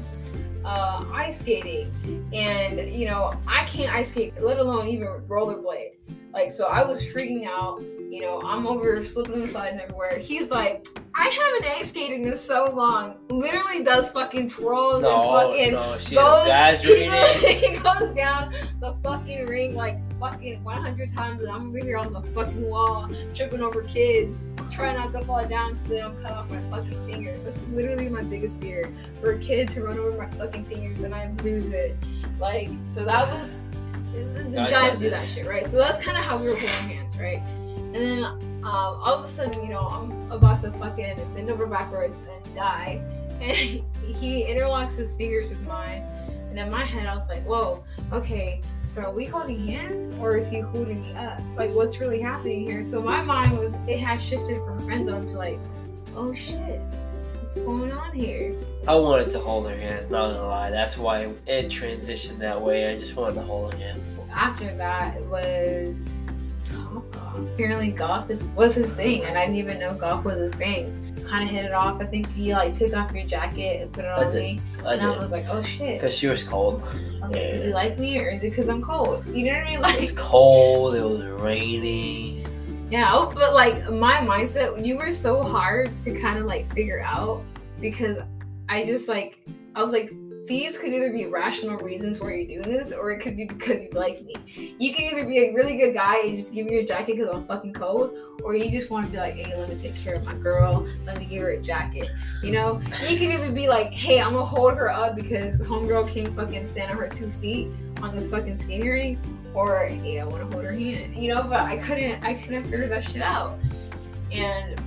uh, 0.66 1.06
ice 1.14 1.40
skating, 1.40 1.92
and 2.34 2.94
you 2.94 3.08
know 3.08 3.34
I 3.48 3.64
can't 3.66 3.94
ice 3.94 4.12
skate, 4.12 4.34
let 4.42 4.60
alone 4.60 4.88
even 4.88 5.08
rollerblade. 5.28 5.96
Like 6.34 6.52
so, 6.52 6.66
I 6.66 6.84
was 6.84 7.02
freaking 7.02 7.46
out. 7.46 7.82
You 8.10 8.22
know, 8.22 8.42
I'm 8.46 8.68
over 8.68 9.04
slipping 9.04 9.36
and 9.36 9.48
sliding 9.48 9.80
everywhere. 9.80 10.20
He's 10.20 10.52
like, 10.52 10.86
I 11.16 11.30
haven't 11.30 11.80
ice 11.80 11.90
skated 11.90 12.22
in 12.22 12.36
so 12.36 12.72
long. 12.72 13.18
Literally 13.30 13.84
does 13.84 14.12
fucking 14.12 14.50
twirls 14.50 15.04
and 15.04 15.14
fucking 15.14 15.72
no, 15.74 15.98
she 15.98 16.16
goes, 16.16 16.82
he, 16.82 17.06
goes, 17.06 17.32
he 17.42 17.78
goes 17.80 18.16
down 18.16 18.54
the 18.80 18.98
fucking 19.04 19.48
ring 19.48 19.76
like 19.76 19.98
fucking 20.24 20.64
100 20.64 21.14
times, 21.14 21.42
and 21.42 21.52
I'm 21.52 21.68
over 21.68 21.80
here 21.80 21.98
on 21.98 22.14
the 22.14 22.22
fucking 22.22 22.70
wall, 22.70 23.10
tripping 23.34 23.62
over 23.62 23.82
kids, 23.82 24.46
trying 24.72 24.96
not 24.96 25.12
to 25.12 25.26
fall 25.26 25.46
down 25.46 25.78
so 25.80 25.90
they 25.90 25.98
don't 25.98 26.20
cut 26.22 26.32
off 26.32 26.50
my 26.50 26.62
fucking 26.70 27.06
fingers. 27.06 27.44
That's 27.44 27.68
literally 27.70 28.10
my 28.10 28.24
biggest 28.24 28.62
fear 28.62 28.90
for 29.20 29.34
a 29.34 29.40
kid 29.40 29.70
to 29.72 29.84
run 29.84 30.00
over 30.00 30.18
my 30.18 30.30
fucking 30.38 30.64
fingers 30.66 31.02
and 31.02 31.14
I 31.14 31.30
lose 31.44 31.70
it. 31.70 31.98
Like, 32.40 32.70
so 32.86 33.04
that 33.04 33.28
was. 33.28 33.62
the 34.14 34.50
Guys 34.54 34.72
Guys 34.72 35.00
do 35.02 35.10
that 35.10 35.22
shit, 35.22 35.46
right? 35.46 35.70
So 35.70 35.78
that's 35.78 36.04
kind 36.04 36.18
of 36.18 36.24
how 36.24 36.38
we 36.38 36.48
were 36.48 36.56
holding 36.56 36.98
hands, 36.98 37.18
right? 37.18 37.42
And 37.94 37.96
then 37.96 38.24
um, 38.24 38.64
all 38.64 39.16
of 39.16 39.26
a 39.26 39.28
sudden, 39.28 39.62
you 39.62 39.72
know, 39.72 39.82
I'm 39.82 40.32
about 40.32 40.62
to 40.62 40.72
fucking 40.72 41.18
bend 41.36 41.50
over 41.50 41.68
backwards 41.68 42.22
and 42.22 42.56
die. 42.56 43.02
And 43.42 43.58
he 43.58 44.46
interlocks 44.46 44.96
his 44.96 45.18
fingers 45.18 45.50
with 45.50 45.68
mine. 45.68 46.02
And 46.54 46.60
in 46.60 46.70
my 46.70 46.86
head, 46.86 47.08
I 47.08 47.16
was 47.16 47.30
like, 47.30 47.44
whoa, 47.48 47.84
okay, 48.12 48.62
so 48.84 49.02
are 49.02 49.12
we 49.12 49.26
holding 49.26 49.58
hands 49.66 50.16
or 50.20 50.38
is 50.38 50.48
he 50.50 50.60
holding 50.60 51.02
me 51.02 51.12
up? 51.16 51.42
Like, 51.56 51.72
what's 51.72 52.00
really 52.00 52.20
happening 52.22 52.64
here? 52.64 52.84
So 52.84 53.02
my 53.02 53.24
mind 53.24 53.58
was, 53.58 53.74
it 53.88 53.98
had 53.98 54.22
shifted 54.22 54.58
from 54.58 54.86
friend 54.86 55.04
zone 55.04 55.26
to 55.26 55.36
like, 55.36 55.58
oh 56.16 56.32
shit, 56.32 56.80
what's 57.40 57.56
going 57.56 57.92
on 57.92 58.14
here? 58.14 58.54
I 58.88 58.94
wanted 58.94 59.32
to 59.32 59.40
hold 59.40 59.68
her 59.68 59.76
hands, 59.76 60.12
not 60.12 60.32
gonna 60.34 60.46
lie. 60.46 60.70
That's 60.70 60.96
why 60.96 61.22
it 61.48 61.70
transitioned 61.70 62.38
that 62.38 62.62
way. 62.62 62.88
I 62.88 63.00
just 63.00 63.16
wanted 63.16 63.34
to 63.34 63.42
hold 63.42 63.74
her 63.74 63.80
hand. 63.80 64.04
After 64.32 64.72
that, 64.76 65.18
it 65.18 65.26
was 65.26 66.22
Top 66.66 67.12
Golf. 67.12 67.40
Apparently, 67.56 67.90
golf 67.90 68.30
is, 68.30 68.46
was 68.56 68.76
his 68.76 68.94
thing, 68.94 69.24
and 69.24 69.40
I 69.40 69.46
didn't 69.46 69.58
even 69.58 69.80
know 69.80 69.96
golf 69.96 70.24
was 70.24 70.36
his 70.36 70.54
thing. 70.54 71.03
Kind 71.28 71.44
of 71.44 71.50
hit 71.50 71.66
it 71.66 71.74
off. 71.74 72.02
I 72.02 72.06
think 72.06 72.32
he 72.34 72.54
like 72.54 72.78
took 72.78 72.94
off 72.96 73.12
your 73.14 73.26
jacket 73.26 73.82
and 73.84 73.92
put 73.92 74.06
it 74.06 74.08
I 74.10 74.26
on 74.26 74.32
did. 74.32 74.40
me, 74.40 74.62
I 74.86 74.94
and 74.94 75.02
I 75.02 75.18
was 75.18 75.32
like, 75.32 75.46
oh 75.50 75.62
shit. 75.64 76.00
Because 76.00 76.16
she 76.16 76.28
was 76.28 76.44
cold. 76.44 76.82
I 76.84 76.86
was 76.86 77.32
like, 77.32 77.32
Yeah. 77.42 77.50
does 77.50 77.64
he 77.66 77.74
like 77.74 77.98
me 78.00 78.20
or 78.20 78.30
is 78.30 78.44
it 78.44 78.50
because 78.52 78.70
I'm 78.70 78.82
cold? 78.82 79.26
You 79.28 79.46
know 79.46 79.58
what 79.58 79.68
I 79.68 79.70
mean? 79.72 79.82
Like 79.82 79.96
it 79.96 80.02
was 80.02 80.12
cold. 80.12 80.96
It 80.96 81.04
was 81.04 81.22
raining. 81.42 82.46
yeah, 82.92 83.10
oh, 83.12 83.32
but 83.34 83.54
like 83.54 83.90
my 83.90 84.16
mindset, 84.18 84.86
you 84.86 84.98
were 84.98 85.12
so 85.12 85.42
hard 85.44 86.00
to 86.02 86.20
kind 86.20 86.38
of 86.38 86.46
like 86.46 86.72
figure 86.74 87.02
out 87.04 87.42
because 87.82 88.18
I 88.70 88.84
just 88.84 89.08
like, 89.08 89.40
I 89.76 89.82
was 89.82 89.92
like, 89.92 90.12
these 90.46 90.78
could 90.78 90.94
either 90.94 91.12
be 91.12 91.26
rational 91.28 91.78
reasons 91.78 92.20
why 92.20 92.34
you're 92.34 92.62
doing 92.62 92.76
this 92.76 92.92
or 92.92 93.12
it 93.12 93.20
could 93.20 93.38
be 93.38 93.46
because 93.46 93.84
you 93.84 93.90
like 93.94 94.24
me. 94.24 94.36
You 94.78 94.94
can 94.94 95.06
either 95.06 95.26
be 95.26 95.38
a 95.38 95.54
really 95.54 95.78
good 95.78 95.94
guy 95.94 96.20
and 96.26 96.38
just 96.38 96.54
give 96.54 96.66
me 96.66 96.74
your 96.74 96.84
jacket 96.84 97.18
because 97.18 97.30
I'm 97.30 97.46
fucking 97.48 97.74
cold, 97.74 98.18
or 98.44 98.56
you 98.56 98.70
just 98.70 98.90
want 98.90 99.06
to 99.06 99.12
be 99.12 99.18
like, 99.18 99.36
hey, 99.36 99.56
let 99.58 99.70
me 99.70 99.76
take 99.78 99.96
care 99.96 100.16
of 100.16 100.26
my 100.26 100.34
girl, 100.36 100.86
let 101.06 101.18
me 101.18 101.26
give 101.26 101.44
her 101.44 101.52
a 101.52 101.62
jacket. 101.62 102.10
You 102.42 102.52
know, 102.52 102.82
you 103.08 103.18
can 103.18 103.32
either 103.32 103.54
be 103.54 103.68
like, 103.68 103.94
hey, 103.94 104.20
I'm 104.20 104.34
gonna 104.34 104.44
hold 104.44 104.74
her 104.74 104.90
up 104.90 105.16
because 105.16 105.62
homegirl 105.62 106.14
can't 106.14 106.36
fucking 106.36 106.66
stand 106.66 106.92
on 106.92 106.98
her 106.98 107.08
two 107.08 107.30
feet 107.30 107.70
on 108.02 108.14
this 108.14 108.30
fucking 108.30 108.56
skating 108.56 109.20
or 109.54 109.86
hey, 109.86 110.20
I 110.20 110.26
want 110.26 110.42
to 110.42 110.48
hold 110.48 110.66
her 110.66 110.74
hand. 110.74 111.16
You 111.16 111.34
know, 111.34 111.44
but 111.44 111.60
I 111.60 111.78
couldn't, 111.78 112.24
I 112.24 112.34
couldn't 112.34 112.64
figure 112.64 112.88
that 112.88 113.04
shit 113.04 113.22
out. 113.22 113.60
And 114.32 114.82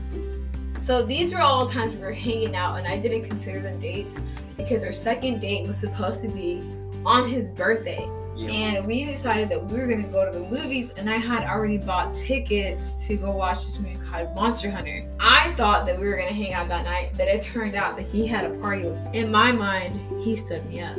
so 0.87 1.05
these 1.05 1.35
were 1.35 1.41
all 1.41 1.69
times 1.69 1.97
we 1.97 2.01
were 2.01 2.13
hanging 2.13 2.55
out, 2.55 2.77
and 2.77 2.87
I 2.87 2.97
didn't 2.97 3.25
consider 3.25 3.61
them 3.61 3.81
dates 3.81 4.15
because 4.57 4.85
our 4.85 4.93
second 4.93 5.41
date 5.41 5.67
was 5.67 5.77
supposed 5.77 6.23
to 6.23 6.29
be 6.29 6.63
on 7.05 7.29
his 7.29 7.51
birthday. 7.51 8.09
Yeah. 8.37 8.51
And 8.51 8.87
we 8.87 9.05
decided 9.05 9.49
that 9.49 9.67
we 9.67 9.81
were 9.81 9.89
gonna 9.89 10.07
go 10.07 10.25
to 10.25 10.31
the 10.31 10.45
movies, 10.45 10.93
and 10.93 11.11
I 11.11 11.17
had 11.17 11.43
already 11.43 11.79
bought 11.79 12.15
tickets 12.15 13.05
to 13.09 13.17
go 13.17 13.33
watch 13.33 13.65
this 13.65 13.81
movie 13.81 13.97
called 13.97 14.33
Monster 14.37 14.71
Hunter. 14.71 15.05
I 15.19 15.53
thought 15.55 15.87
that 15.87 15.99
we 15.99 16.07
were 16.07 16.17
gonna 16.17 16.33
hang 16.33 16.53
out 16.53 16.69
that 16.69 16.85
night, 16.85 17.11
but 17.17 17.27
it 17.27 17.43
turned 17.43 17.75
out 17.75 17.97
that 17.97 18.07
he 18.07 18.25
had 18.25 18.45
a 18.45 18.51
party 18.61 18.85
with. 18.85 19.13
In 19.13 19.29
my 19.33 19.51
mind, 19.51 20.23
he 20.23 20.37
stood 20.37 20.65
me 20.67 20.83
up. 20.83 20.97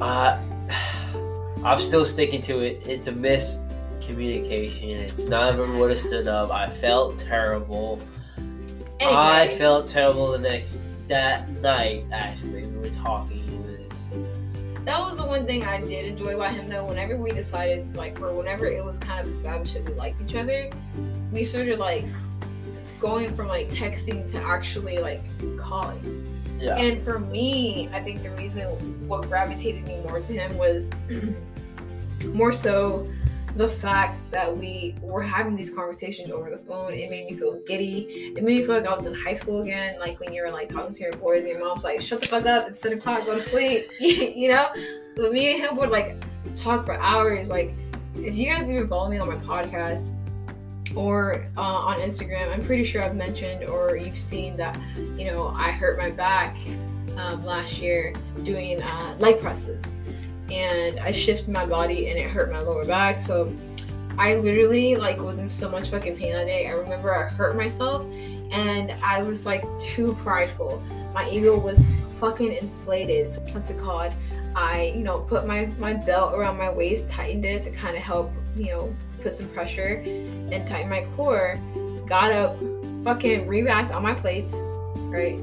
Uh, 0.00 0.38
I'm 1.62 1.78
still 1.78 2.06
sticking 2.06 2.40
to 2.42 2.60
it. 2.60 2.86
It's 2.86 3.08
a 3.08 3.12
miscommunication. 3.12 4.96
It's 5.00 5.26
of 5.26 5.58
them 5.58 5.78
would 5.78 5.90
have 5.90 5.98
stood 5.98 6.28
up. 6.28 6.50
I 6.50 6.70
felt 6.70 7.18
terrible. 7.18 8.00
I 9.10 9.48
felt 9.48 9.86
terrible 9.86 10.32
the 10.32 10.38
next 10.38 10.80
that 11.08 11.48
night. 11.60 12.04
Actually, 12.12 12.66
we 12.66 12.78
were 12.78 12.94
talking. 12.94 13.38
That 14.84 14.98
was 14.98 15.18
the 15.18 15.26
one 15.26 15.46
thing 15.46 15.62
I 15.62 15.80
did 15.80 16.06
enjoy 16.06 16.34
about 16.34 16.54
him, 16.54 16.68
though. 16.68 16.84
Whenever 16.86 17.16
we 17.16 17.30
decided, 17.30 17.94
like, 17.96 18.20
or 18.20 18.32
whenever 18.32 18.66
it 18.66 18.84
was 18.84 18.98
kind 18.98 19.20
of 19.20 19.28
established 19.32 19.74
that 19.74 19.88
we 19.88 19.94
liked 19.94 20.20
each 20.20 20.34
other, 20.34 20.68
we 21.30 21.44
started 21.44 21.78
like 21.78 22.04
going 23.00 23.32
from 23.32 23.46
like 23.48 23.68
texting 23.70 24.28
to 24.30 24.38
actually 24.38 24.98
like 24.98 25.22
calling. 25.58 26.26
yeah. 26.60 26.76
And 26.76 27.00
for 27.00 27.18
me, 27.18 27.88
I 27.92 28.00
think 28.00 28.22
the 28.22 28.30
reason 28.32 28.66
what 29.08 29.22
gravitated 29.28 29.86
me 29.86 29.98
more 29.98 30.20
to 30.20 30.32
him 30.32 30.56
was 30.58 30.90
more 32.28 32.52
so 32.52 33.06
the 33.56 33.68
fact 33.68 34.18
that 34.30 34.56
we 34.56 34.94
were 35.00 35.22
having 35.22 35.54
these 35.54 35.74
conversations 35.74 36.30
over 36.30 36.48
the 36.50 36.58
phone. 36.58 36.92
It 36.92 37.10
made 37.10 37.26
me 37.30 37.36
feel 37.36 37.60
giddy. 37.66 38.32
It 38.36 38.42
made 38.42 38.58
me 38.58 38.62
feel 38.62 38.76
like 38.76 38.86
I 38.86 38.96
was 38.96 39.06
in 39.06 39.14
high 39.14 39.34
school 39.34 39.62
again, 39.62 39.98
like 39.98 40.18
when 40.20 40.32
you 40.32 40.42
were 40.42 40.50
like 40.50 40.68
talking 40.68 40.94
to 40.94 41.02
your 41.02 41.12
boys 41.12 41.40
and 41.40 41.48
your 41.48 41.60
mom's 41.60 41.84
like, 41.84 42.00
shut 42.00 42.20
the 42.20 42.26
fuck 42.26 42.46
up, 42.46 42.68
it's 42.68 42.78
10 42.78 42.94
o'clock, 42.94 43.18
go 43.18 43.34
to 43.34 43.40
sleep. 43.40 43.84
you 44.00 44.48
know? 44.48 44.66
But 45.16 45.32
me 45.32 45.52
and 45.52 45.62
him 45.62 45.76
would 45.76 45.90
like 45.90 46.16
talk 46.54 46.86
for 46.86 46.94
hours. 46.94 47.50
Like, 47.50 47.72
if 48.16 48.34
you 48.34 48.46
guys 48.46 48.70
even 48.70 48.88
follow 48.88 49.10
me 49.10 49.18
on 49.18 49.28
my 49.28 49.36
podcast, 49.36 50.16
or 50.94 51.50
uh, 51.56 51.60
on 51.60 52.00
Instagram, 52.00 52.52
I'm 52.52 52.64
pretty 52.64 52.84
sure 52.84 53.02
I've 53.02 53.16
mentioned 53.16 53.64
or 53.64 53.96
you've 53.96 54.16
seen 54.16 54.56
that, 54.58 54.78
you 55.16 55.24
know, 55.24 55.48
I 55.48 55.70
hurt 55.70 55.98
my 55.98 56.10
back 56.10 56.56
um, 57.16 57.44
last 57.44 57.78
year 57.78 58.12
doing 58.42 58.82
uh, 58.82 59.16
leg 59.18 59.40
presses. 59.40 59.92
And 60.52 61.00
I 61.00 61.10
shifted 61.10 61.48
my 61.48 61.64
body 61.64 62.08
and 62.08 62.18
it 62.18 62.30
hurt 62.30 62.52
my 62.52 62.60
lower 62.60 62.84
back. 62.84 63.18
So 63.18 63.52
I 64.18 64.34
literally 64.34 64.96
like 64.96 65.18
was 65.18 65.38
in 65.38 65.48
so 65.48 65.70
much 65.70 65.90
fucking 65.90 66.16
pain 66.16 66.32
that 66.32 66.46
day. 66.46 66.66
I 66.66 66.72
remember 66.72 67.14
I 67.14 67.28
hurt 67.28 67.56
myself 67.56 68.04
and 68.50 68.92
I 69.02 69.22
was 69.22 69.46
like 69.46 69.64
too 69.80 70.14
prideful. 70.22 70.82
My 71.14 71.28
ego 71.30 71.58
was 71.58 72.02
fucking 72.20 72.52
inflated. 72.52 73.28
So 73.30 73.40
what's 73.52 73.70
it 73.70 73.78
called? 73.78 74.12
I, 74.54 74.92
you 74.94 75.02
know, 75.02 75.20
put 75.20 75.46
my 75.46 75.66
my 75.78 75.94
belt 75.94 76.34
around 76.34 76.58
my 76.58 76.70
waist, 76.70 77.08
tightened 77.08 77.46
it 77.46 77.64
to 77.64 77.70
kind 77.70 77.96
of 77.96 78.02
help, 78.02 78.30
you 78.54 78.66
know, 78.66 78.94
put 79.22 79.32
some 79.32 79.48
pressure 79.48 80.02
and 80.04 80.66
tighten 80.66 80.90
my 80.90 81.06
core. 81.16 81.58
Got 82.06 82.32
up, 82.32 82.58
fucking 83.04 83.48
re-racked 83.48 83.92
on 83.92 84.02
my 84.02 84.12
plates, 84.12 84.54
right? 84.96 85.40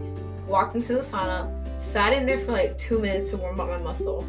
Walked 0.48 0.76
into 0.76 0.93
the 0.93 1.00
sauna, 1.00 1.52
sat 1.82 2.13
in 2.13 2.28
there 2.28 2.39
for 2.39 2.52
like 2.52 2.78
two 2.78 3.00
minutes 3.00 3.32
to 3.32 3.38
warm 3.38 3.60
up 3.60 3.67
my 3.67 3.80
muscle. 3.80 4.28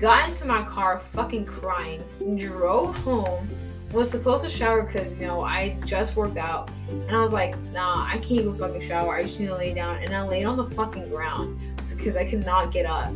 Got 0.00 0.30
into 0.30 0.46
my 0.46 0.62
car, 0.62 1.00
fucking 1.00 1.44
crying. 1.44 2.02
Drove 2.36 2.96
home. 2.96 3.48
Was 3.92 4.10
supposed 4.10 4.44
to 4.44 4.50
shower 4.50 4.82
because 4.82 5.12
you 5.14 5.26
know 5.26 5.42
I 5.42 5.76
just 5.84 6.14
worked 6.14 6.36
out, 6.36 6.70
and 6.88 7.10
I 7.10 7.20
was 7.22 7.32
like, 7.32 7.58
nah, 7.72 8.06
I 8.06 8.14
can't 8.14 8.40
even 8.40 8.54
fucking 8.54 8.80
shower. 8.80 9.16
I 9.16 9.22
just 9.22 9.38
need 9.40 9.48
to 9.48 9.56
lay 9.56 9.74
down, 9.74 9.98
and 9.98 10.14
I 10.14 10.22
laid 10.22 10.44
on 10.44 10.56
the 10.56 10.64
fucking 10.64 11.08
ground 11.08 11.60
because 11.88 12.16
I 12.16 12.24
could 12.24 12.46
not 12.46 12.72
get 12.72 12.86
up 12.86 13.12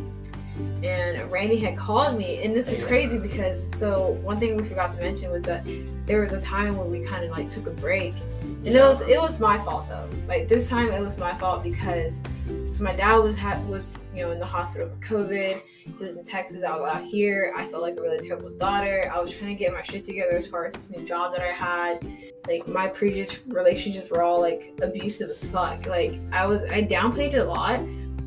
and 0.83 1.31
Randy 1.31 1.57
had 1.57 1.77
called 1.77 2.17
me, 2.17 2.43
and 2.43 2.55
this 2.55 2.71
is 2.71 2.83
crazy 2.83 3.17
because 3.17 3.73
so 3.75 4.11
one 4.21 4.39
thing 4.39 4.55
we 4.55 4.63
forgot 4.63 4.91
to 4.91 4.97
mention 4.97 5.31
was 5.31 5.41
that 5.43 5.65
there 6.05 6.21
was 6.21 6.33
a 6.33 6.39
time 6.39 6.77
where 6.77 6.85
we 6.85 7.01
kind 7.01 7.25
of 7.25 7.31
like 7.31 7.51
took 7.51 7.67
a 7.67 7.71
break, 7.71 8.13
and 8.41 8.67
it 8.67 8.79
was 8.81 9.01
it 9.01 9.19
was 9.19 9.39
my 9.39 9.57
fault 9.59 9.87
though. 9.89 10.07
Like 10.27 10.47
this 10.47 10.69
time 10.69 10.91
it 10.91 10.99
was 10.99 11.17
my 11.17 11.33
fault 11.33 11.63
because 11.63 12.21
so 12.75 12.83
my 12.83 12.93
dad 12.93 13.19
was 13.19 13.41
was 13.69 13.99
you 14.13 14.23
know 14.23 14.31
in 14.31 14.39
the 14.39 14.45
hospital 14.45 14.89
for 14.89 15.15
COVID. 15.15 15.61
He 15.97 16.03
was 16.03 16.17
in 16.17 16.25
Texas. 16.25 16.61
I 16.63 16.75
was 16.77 16.89
out 16.93 17.03
here. 17.03 17.53
I 17.55 17.65
felt 17.67 17.81
like 17.81 17.95
a 17.95 18.01
really 18.01 18.27
terrible 18.27 18.49
daughter. 18.49 19.09
I 19.13 19.19
was 19.21 19.33
trying 19.33 19.55
to 19.55 19.63
get 19.63 19.71
my 19.71 19.81
shit 19.81 20.03
together 20.03 20.35
as 20.35 20.45
far 20.45 20.65
as 20.65 20.73
this 20.73 20.91
new 20.91 21.05
job 21.05 21.31
that 21.31 21.41
I 21.41 21.53
had. 21.53 22.05
Like 22.47 22.67
my 22.67 22.89
previous 22.89 23.47
relationships 23.47 24.09
were 24.09 24.23
all 24.23 24.41
like 24.41 24.73
abusive 24.81 25.29
as 25.29 25.49
fuck. 25.49 25.85
Like 25.85 26.19
I 26.33 26.45
was 26.45 26.63
I 26.63 26.83
downplayed 26.83 27.33
it 27.33 27.35
a 27.35 27.45
lot 27.45 27.79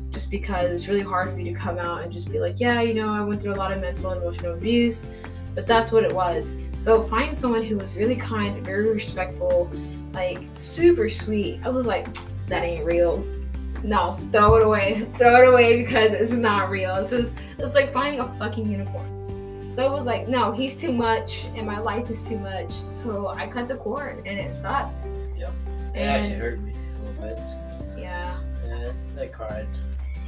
just 0.09 0.31
because 0.31 0.71
it's 0.71 0.87
really 0.87 1.03
hard 1.03 1.29
for 1.29 1.35
me 1.35 1.43
to 1.43 1.53
come 1.53 1.77
out 1.77 2.01
and 2.01 2.11
just 2.11 2.31
be 2.31 2.39
like, 2.39 2.59
yeah, 2.59 2.81
you 2.81 2.95
know, 2.95 3.09
I 3.09 3.21
went 3.21 3.39
through 3.39 3.53
a 3.53 3.61
lot 3.61 3.71
of 3.71 3.79
mental 3.79 4.09
and 4.09 4.19
emotional 4.19 4.55
abuse, 4.55 5.05
but 5.53 5.67
that's 5.67 5.91
what 5.91 6.03
it 6.03 6.13
was. 6.13 6.55
So 6.73 7.03
finding 7.03 7.35
someone 7.35 7.61
who 7.61 7.77
was 7.77 7.95
really 7.95 8.15
kind, 8.15 8.65
very 8.65 8.89
respectful, 8.89 9.69
like 10.13 10.39
super 10.55 11.07
sweet, 11.07 11.59
I 11.63 11.69
was 11.69 11.85
like, 11.85 12.07
that 12.47 12.63
ain't 12.63 12.83
real. 12.83 13.23
No, 13.83 14.17
throw 14.31 14.55
it 14.55 14.63
away. 14.63 15.07
Throw 15.17 15.41
it 15.43 15.47
away 15.49 15.81
because 15.81 16.13
it's 16.13 16.33
not 16.33 16.69
real. 16.69 16.95
It's 16.95 17.11
just 17.11 17.35
it's 17.57 17.75
like 17.75 17.93
buying 17.93 18.19
a 18.19 18.33
fucking 18.35 18.69
unicorn. 18.69 19.71
So 19.71 19.85
it 19.85 19.91
was 19.91 20.05
like, 20.05 20.27
no, 20.27 20.51
he's 20.51 20.75
too 20.75 20.91
much 20.91 21.45
and 21.55 21.65
my 21.65 21.79
life 21.79 22.09
is 22.09 22.27
too 22.27 22.37
much. 22.37 22.71
So 22.87 23.27
I 23.27 23.47
cut 23.47 23.67
the 23.67 23.77
cord 23.77 24.21
and 24.25 24.39
it 24.39 24.51
sucked. 24.51 25.07
Yep. 25.37 25.53
It 25.95 25.99
actually 25.99 26.35
hurt 26.35 26.59
me 26.59 26.73
a 26.73 27.05
little 27.05 27.23
bit. 27.23 27.39
yeah. 27.97 28.37
Yeah, 28.65 28.91
I 29.21 29.27
cried. 29.27 29.67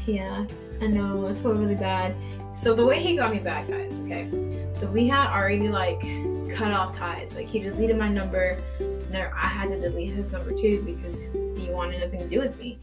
Yeah, 0.05 0.45
I 0.81 0.87
know. 0.87 1.27
It 1.27 1.35
felt 1.37 1.57
really 1.57 1.75
bad. 1.75 2.15
So 2.57 2.73
the 2.73 2.85
way 2.85 2.99
he 2.99 3.15
got 3.15 3.31
me 3.33 3.39
back, 3.39 3.67
guys, 3.67 3.99
okay. 4.01 4.29
So 4.73 4.87
we 4.87 5.07
had 5.07 5.31
already 5.31 5.67
like 5.67 6.01
cut 6.49 6.71
off 6.71 6.95
ties. 6.95 7.35
Like 7.35 7.47
he 7.47 7.59
deleted 7.59 7.97
my 7.97 8.09
number. 8.09 8.57
And 8.79 9.15
I 9.17 9.47
had 9.47 9.69
to 9.69 9.79
delete 9.79 10.13
his 10.13 10.31
number 10.31 10.51
too 10.51 10.81
because 10.83 11.31
he 11.57 11.69
wanted 11.69 11.99
nothing 11.99 12.19
to 12.19 12.27
do 12.27 12.39
with 12.39 12.57
me. 12.57 12.79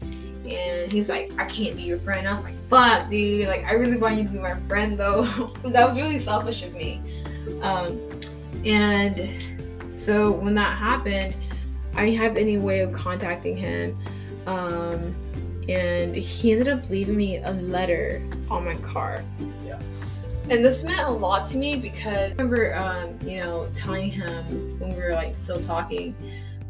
And 0.49 0.91
he 0.91 0.97
was 0.97 1.09
like, 1.09 1.31
I 1.37 1.45
can't 1.45 1.75
be 1.75 1.83
your 1.83 1.99
friend. 1.99 2.27
I'm 2.27 2.43
like, 2.43 2.55
fuck, 2.69 3.09
dude. 3.09 3.47
Like 3.47 3.65
I 3.65 3.73
really 3.73 3.97
want 3.97 4.17
you 4.17 4.23
to 4.23 4.29
be 4.29 4.39
my 4.39 4.55
friend 4.67 4.99
though. 4.99 5.23
that 5.65 5.87
was 5.87 5.97
really 5.97 6.19
selfish 6.19 6.63
of 6.63 6.73
me. 6.73 7.01
Um, 7.61 8.01
and 8.65 9.29
so 9.95 10.31
when 10.31 10.55
that 10.55 10.77
happened, 10.77 11.35
I 11.95 12.05
didn't 12.05 12.19
have 12.19 12.37
any 12.37 12.57
way 12.57 12.79
of 12.79 12.91
contacting 12.91 13.55
him. 13.55 13.97
Um, 14.47 15.15
and 15.67 16.15
he 16.15 16.51
ended 16.51 16.67
up 16.67 16.89
leaving 16.89 17.15
me 17.15 17.37
a 17.37 17.51
letter 17.51 18.23
on 18.49 18.65
my 18.65 18.75
car. 18.75 19.23
Yeah. 19.65 19.79
And 20.49 20.65
this 20.65 20.83
meant 20.83 21.01
a 21.01 21.11
lot 21.11 21.45
to 21.49 21.57
me 21.57 21.75
because 21.75 22.31
I 22.31 22.35
remember, 22.35 22.73
um, 22.75 23.19
you 23.21 23.37
know, 23.37 23.69
telling 23.75 24.09
him 24.09 24.79
when 24.79 24.95
we 24.95 25.01
were 25.01 25.13
like 25.13 25.35
still 25.35 25.61
talking 25.61 26.15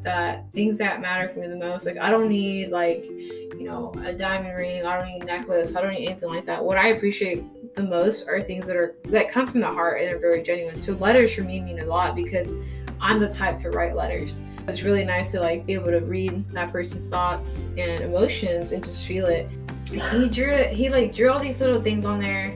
that 0.04 0.52
things 0.52 0.78
that 0.78 1.02
matter 1.02 1.30
for 1.30 1.40
me 1.40 1.48
the 1.48 1.56
most, 1.56 1.86
like 1.86 1.98
I 1.98 2.10
don't 2.10 2.30
need 2.30 2.70
like, 2.70 3.04
you 3.06 3.66
know, 3.66 3.94
a 4.04 4.14
diamond 4.14 4.56
ring, 4.56 4.86
I 4.86 4.98
don't 4.98 5.08
need 5.08 5.24
a 5.24 5.26
necklace, 5.26 5.76
I 5.76 5.82
don't 5.82 5.92
need 5.92 6.08
anything 6.08 6.30
like 6.30 6.46
that. 6.46 6.64
What 6.64 6.78
I 6.78 6.90
appreciate 6.90 7.44
the 7.76 7.84
most 7.84 8.28
are 8.28 8.42
things 8.42 8.68
that 8.68 8.76
are 8.76 8.96
that 9.06 9.30
come 9.30 9.48
from 9.48 9.62
the 9.62 9.68
heart 9.68 10.02
and 10.02 10.14
are 10.14 10.20
very 10.20 10.42
genuine. 10.42 10.78
So 10.80 10.94
letters 10.94 11.34
for 11.34 11.42
me 11.42 11.60
mean 11.60 11.80
a 11.80 11.86
lot 11.86 12.16
because 12.16 12.54
I'm 13.02 13.20
the 13.20 13.30
type 13.30 13.58
to 13.60 13.72
write 13.72 13.96
letters. 13.96 14.42
It's 14.68 14.84
really 14.84 15.04
nice 15.04 15.32
to 15.32 15.40
like 15.40 15.66
be 15.66 15.74
able 15.74 15.92
to 15.92 16.00
read 16.00 16.50
that 16.54 16.72
person's 16.72 17.10
thoughts 17.10 17.68
and 17.78 18.04
emotions 18.04 18.72
and 18.72 18.84
just 18.84 19.06
feel 19.06 19.26
it. 19.26 19.50
He 19.92 20.30
drew 20.30 20.56
he 20.66 20.90
like 20.90 21.14
drew 21.14 21.30
all 21.30 21.40
these 21.40 21.60
little 21.60 21.82
things 21.82 22.06
on 22.06 22.20
there 22.20 22.56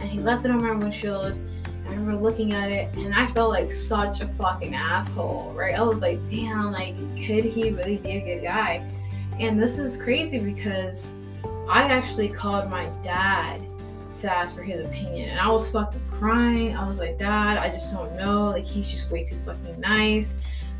and 0.00 0.04
he 0.04 0.20
left 0.20 0.44
it 0.44 0.50
on 0.50 0.62
my 0.62 0.72
windshield. 0.72 1.38
I 1.96 1.98
remember 1.98 2.22
looking 2.22 2.52
at 2.52 2.70
it 2.70 2.94
and 2.96 3.14
I 3.14 3.26
felt 3.26 3.48
like 3.48 3.72
such 3.72 4.20
a 4.20 4.28
fucking 4.28 4.74
asshole, 4.74 5.54
right? 5.56 5.74
I 5.74 5.80
was 5.80 6.02
like, 6.02 6.26
damn, 6.26 6.70
like 6.70 6.94
could 7.16 7.42
he 7.42 7.70
really 7.70 7.96
be 7.96 8.10
a 8.10 8.20
good 8.20 8.44
guy? 8.44 8.86
And 9.40 9.58
this 9.58 9.78
is 9.78 9.96
crazy 9.96 10.38
because 10.38 11.14
I 11.70 11.84
actually 11.84 12.28
called 12.28 12.68
my 12.68 12.90
dad 13.02 13.62
to 14.16 14.30
ask 14.30 14.54
for 14.54 14.62
his 14.62 14.82
opinion 14.82 15.30
and 15.30 15.40
I 15.40 15.48
was 15.50 15.70
fucking 15.70 16.02
crying. 16.10 16.76
I 16.76 16.86
was 16.86 16.98
like, 16.98 17.16
Dad, 17.16 17.56
I 17.56 17.68
just 17.68 17.90
don't 17.90 18.14
know. 18.14 18.44
Like 18.48 18.64
he's 18.64 18.90
just 18.90 19.10
way 19.10 19.24
too 19.24 19.38
fucking 19.46 19.80
nice 19.80 20.34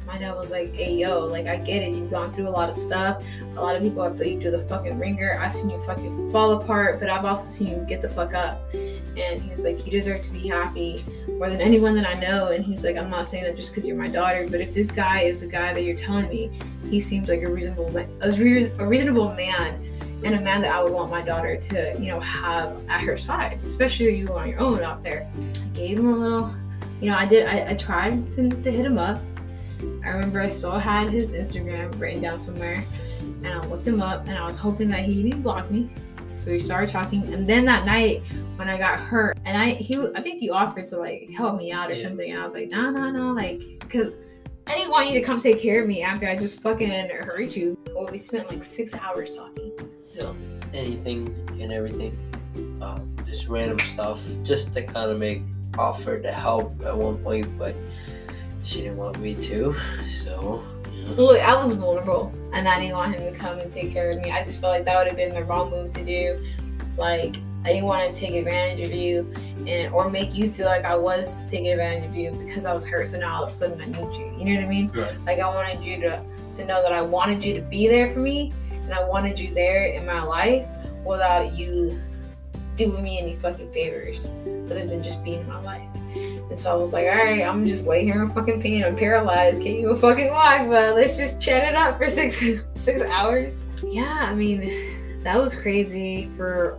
my 0.06 0.18
dad 0.18 0.36
was 0.36 0.50
like, 0.50 0.72
hey 0.72 0.94
yo, 0.94 1.20
like 1.20 1.46
I 1.46 1.56
get 1.56 1.82
it, 1.82 1.92
you've 1.92 2.10
gone 2.10 2.32
through 2.32 2.48
a 2.48 2.50
lot 2.50 2.70
of 2.70 2.76
stuff. 2.76 3.22
A 3.56 3.60
lot 3.60 3.74
of 3.76 3.82
people 3.82 4.02
have 4.04 4.16
put 4.16 4.26
you 4.26 4.40
through 4.40 4.52
the 4.52 4.60
fucking 4.60 4.98
ringer. 4.98 5.36
I've 5.40 5.52
seen 5.52 5.68
you 5.68 5.80
fucking 5.80 6.30
fall 6.30 6.52
apart, 6.52 7.00
but 7.00 7.10
I've 7.10 7.24
also 7.24 7.48
seen 7.48 7.68
you 7.68 7.84
get 7.88 8.02
the 8.02 8.08
fuck 8.08 8.32
up. 8.32 8.60
And 9.16 9.42
he's 9.42 9.64
like, 9.64 9.84
you 9.84 9.92
deserve 9.92 10.20
to 10.22 10.30
be 10.30 10.48
happy 10.48 11.04
more 11.28 11.48
than 11.48 11.60
anyone 11.60 11.94
that 11.96 12.06
I 12.06 12.20
know. 12.20 12.48
And 12.48 12.64
he's 12.64 12.84
like, 12.84 12.96
I'm 12.96 13.10
not 13.10 13.26
saying 13.26 13.44
that 13.44 13.56
just 13.56 13.70
because 13.70 13.86
you're 13.86 13.96
my 13.96 14.08
daughter, 14.08 14.46
but 14.50 14.60
if 14.60 14.72
this 14.72 14.90
guy 14.90 15.22
is 15.22 15.40
the 15.40 15.48
guy 15.48 15.72
that 15.72 15.82
you're 15.82 15.96
telling 15.96 16.28
me, 16.28 16.50
he 16.88 17.00
seems 17.00 17.28
like 17.28 17.42
a 17.42 17.50
reasonable, 17.50 17.94
a, 17.96 18.32
re- 18.32 18.72
a 18.78 18.86
reasonable 18.86 19.32
man. 19.34 19.82
And 20.24 20.34
a 20.34 20.40
man 20.40 20.62
that 20.62 20.74
I 20.74 20.82
would 20.82 20.92
want 20.92 21.10
my 21.10 21.20
daughter 21.20 21.56
to, 21.56 21.96
you 22.00 22.08
know, 22.08 22.18
have 22.20 22.74
at 22.88 23.02
her 23.02 23.18
side, 23.18 23.60
especially 23.64 24.16
you 24.16 24.28
on 24.28 24.48
your 24.48 24.58
own 24.58 24.82
out 24.82 25.02
there. 25.04 25.30
I 25.38 25.68
gave 25.76 25.98
him 25.98 26.06
a 26.06 26.16
little, 26.16 26.54
you 27.02 27.10
know, 27.10 27.16
I 27.16 27.26
did, 27.26 27.46
I, 27.46 27.72
I 27.72 27.74
tried 27.74 28.32
to, 28.32 28.48
to 28.48 28.72
hit 28.72 28.86
him 28.86 28.96
up 28.98 29.20
I 30.04 30.10
remember 30.10 30.40
I 30.40 30.48
still 30.48 30.78
had 30.78 31.10
his 31.10 31.32
Instagram 31.32 31.98
written 32.00 32.22
down 32.22 32.38
somewhere, 32.38 32.82
and 33.20 33.48
I 33.48 33.60
looked 33.66 33.86
him 33.86 34.00
up, 34.00 34.26
and 34.26 34.36
I 34.38 34.46
was 34.46 34.56
hoping 34.56 34.88
that 34.88 35.04
he 35.04 35.22
didn't 35.22 35.42
block 35.42 35.70
me. 35.70 35.90
So 36.36 36.50
we 36.50 36.58
started 36.58 36.90
talking, 36.90 37.22
and 37.32 37.48
then 37.48 37.64
that 37.64 37.86
night 37.86 38.22
when 38.56 38.68
I 38.68 38.78
got 38.78 38.98
hurt, 38.98 39.38
and 39.44 39.56
I 39.56 39.70
he 39.70 39.96
I 40.14 40.22
think 40.22 40.40
he 40.40 40.50
offered 40.50 40.84
to 40.86 40.98
like 40.98 41.30
help 41.30 41.56
me 41.56 41.72
out 41.72 41.90
or 41.90 41.94
Yeah. 41.94 42.08
something, 42.08 42.30
and 42.30 42.40
I 42.40 42.44
was 42.44 42.54
like, 42.54 42.70
no, 42.70 42.90
no, 42.90 43.10
no, 43.10 43.32
like, 43.32 43.62
cause 43.90 44.12
I 44.66 44.74
didn't 44.74 44.90
want 44.90 45.08
you 45.10 45.18
to 45.20 45.24
come 45.24 45.40
take 45.40 45.60
care 45.60 45.80
of 45.82 45.88
me 45.88 46.02
after 46.02 46.28
I 46.28 46.36
just 46.36 46.60
fucking 46.60 46.90
hurt 46.90 47.56
you. 47.56 47.78
Well, 47.94 48.08
we 48.10 48.18
spent 48.18 48.48
like 48.48 48.62
six 48.64 48.94
hours 48.94 49.36
talking. 49.36 49.72
Yeah, 50.14 50.32
anything 50.74 51.34
and 51.60 51.72
everything, 51.72 52.16
um, 52.82 53.14
just 53.26 53.48
random 53.48 53.78
stuff, 53.78 54.20
just 54.42 54.72
to 54.74 54.82
kind 54.82 55.10
of 55.10 55.18
make 55.18 55.42
offer 55.78 56.18
to 56.18 56.32
help 56.32 56.84
at 56.84 56.96
one 56.96 57.18
point, 57.18 57.46
but 57.58 57.74
she 58.62 58.80
didn't 58.82 58.96
want 58.96 59.18
me 59.20 59.34
to, 59.34 59.74
so. 60.10 60.64
Look, 61.14 61.40
I 61.40 61.54
was 61.54 61.74
vulnerable, 61.74 62.32
and 62.52 62.66
I 62.66 62.80
didn't 62.80 62.96
want 62.96 63.14
him 63.14 63.32
to 63.32 63.38
come 63.38 63.58
and 63.58 63.70
take 63.70 63.92
care 63.92 64.10
of 64.10 64.20
me. 64.20 64.30
I 64.30 64.44
just 64.44 64.60
felt 64.60 64.72
like 64.72 64.84
that 64.84 64.98
would 64.98 65.06
have 65.06 65.16
been 65.16 65.34
the 65.34 65.44
wrong 65.44 65.70
move 65.70 65.90
to 65.92 66.04
do. 66.04 66.44
Like, 66.96 67.36
I 67.64 67.70
didn't 67.70 67.84
want 67.84 68.14
to 68.14 68.20
take 68.20 68.34
advantage 68.34 68.88
of 68.88 68.94
you, 68.94 69.32
and 69.66 69.92
or 69.92 70.08
make 70.08 70.34
you 70.34 70.50
feel 70.50 70.66
like 70.66 70.84
I 70.84 70.94
was 70.94 71.50
taking 71.50 71.72
advantage 71.72 72.08
of 72.08 72.14
you 72.14 72.30
because 72.30 72.64
I 72.64 72.72
was 72.72 72.84
hurt. 72.84 73.08
So 73.08 73.18
now 73.18 73.34
all 73.34 73.44
of 73.44 73.50
a 73.50 73.52
sudden 73.52 73.80
I 73.80 73.86
need 73.86 74.14
you. 74.14 74.32
You 74.38 74.44
know 74.44 74.60
what 74.60 74.66
I 74.66 74.68
mean? 74.68 74.90
Right. 74.94 75.24
Like 75.24 75.40
I 75.40 75.48
wanted 75.48 75.84
you 75.84 76.00
to 76.02 76.22
to 76.54 76.64
know 76.64 76.80
that 76.82 76.92
I 76.92 77.02
wanted 77.02 77.44
you 77.44 77.54
to 77.54 77.62
be 77.62 77.88
there 77.88 78.06
for 78.06 78.20
me, 78.20 78.52
and 78.70 78.92
I 78.92 79.06
wanted 79.06 79.40
you 79.40 79.52
there 79.52 79.86
in 79.86 80.06
my 80.06 80.22
life 80.22 80.66
without 81.04 81.54
you 81.54 82.00
doing 82.76 83.02
me 83.02 83.18
any 83.18 83.36
fucking 83.36 83.70
favors, 83.70 84.30
other 84.70 84.86
than 84.86 85.02
just 85.02 85.24
being 85.24 85.40
in 85.40 85.48
my 85.48 85.60
life. 85.62 85.88
And 86.48 86.58
so 86.58 86.70
I 86.70 86.74
was 86.74 86.92
like, 86.92 87.06
all 87.06 87.16
right, 87.16 87.42
I'm 87.42 87.66
just 87.66 87.86
lay 87.86 88.04
here 88.04 88.22
in 88.22 88.30
fucking 88.30 88.62
pain. 88.62 88.84
I'm 88.84 88.96
paralyzed. 88.96 89.62
Can't 89.62 89.80
even 89.80 89.96
fucking 89.96 90.32
walk, 90.32 90.68
but 90.68 90.94
let's 90.94 91.16
just 91.16 91.40
chat 91.40 91.64
it 91.64 91.74
up 91.74 91.98
for 91.98 92.08
six 92.08 92.42
six 92.74 93.02
hours. 93.02 93.56
Yeah, 93.84 94.20
I 94.22 94.34
mean, 94.34 95.18
that 95.22 95.38
was 95.38 95.54
crazy 95.54 96.30
for. 96.36 96.78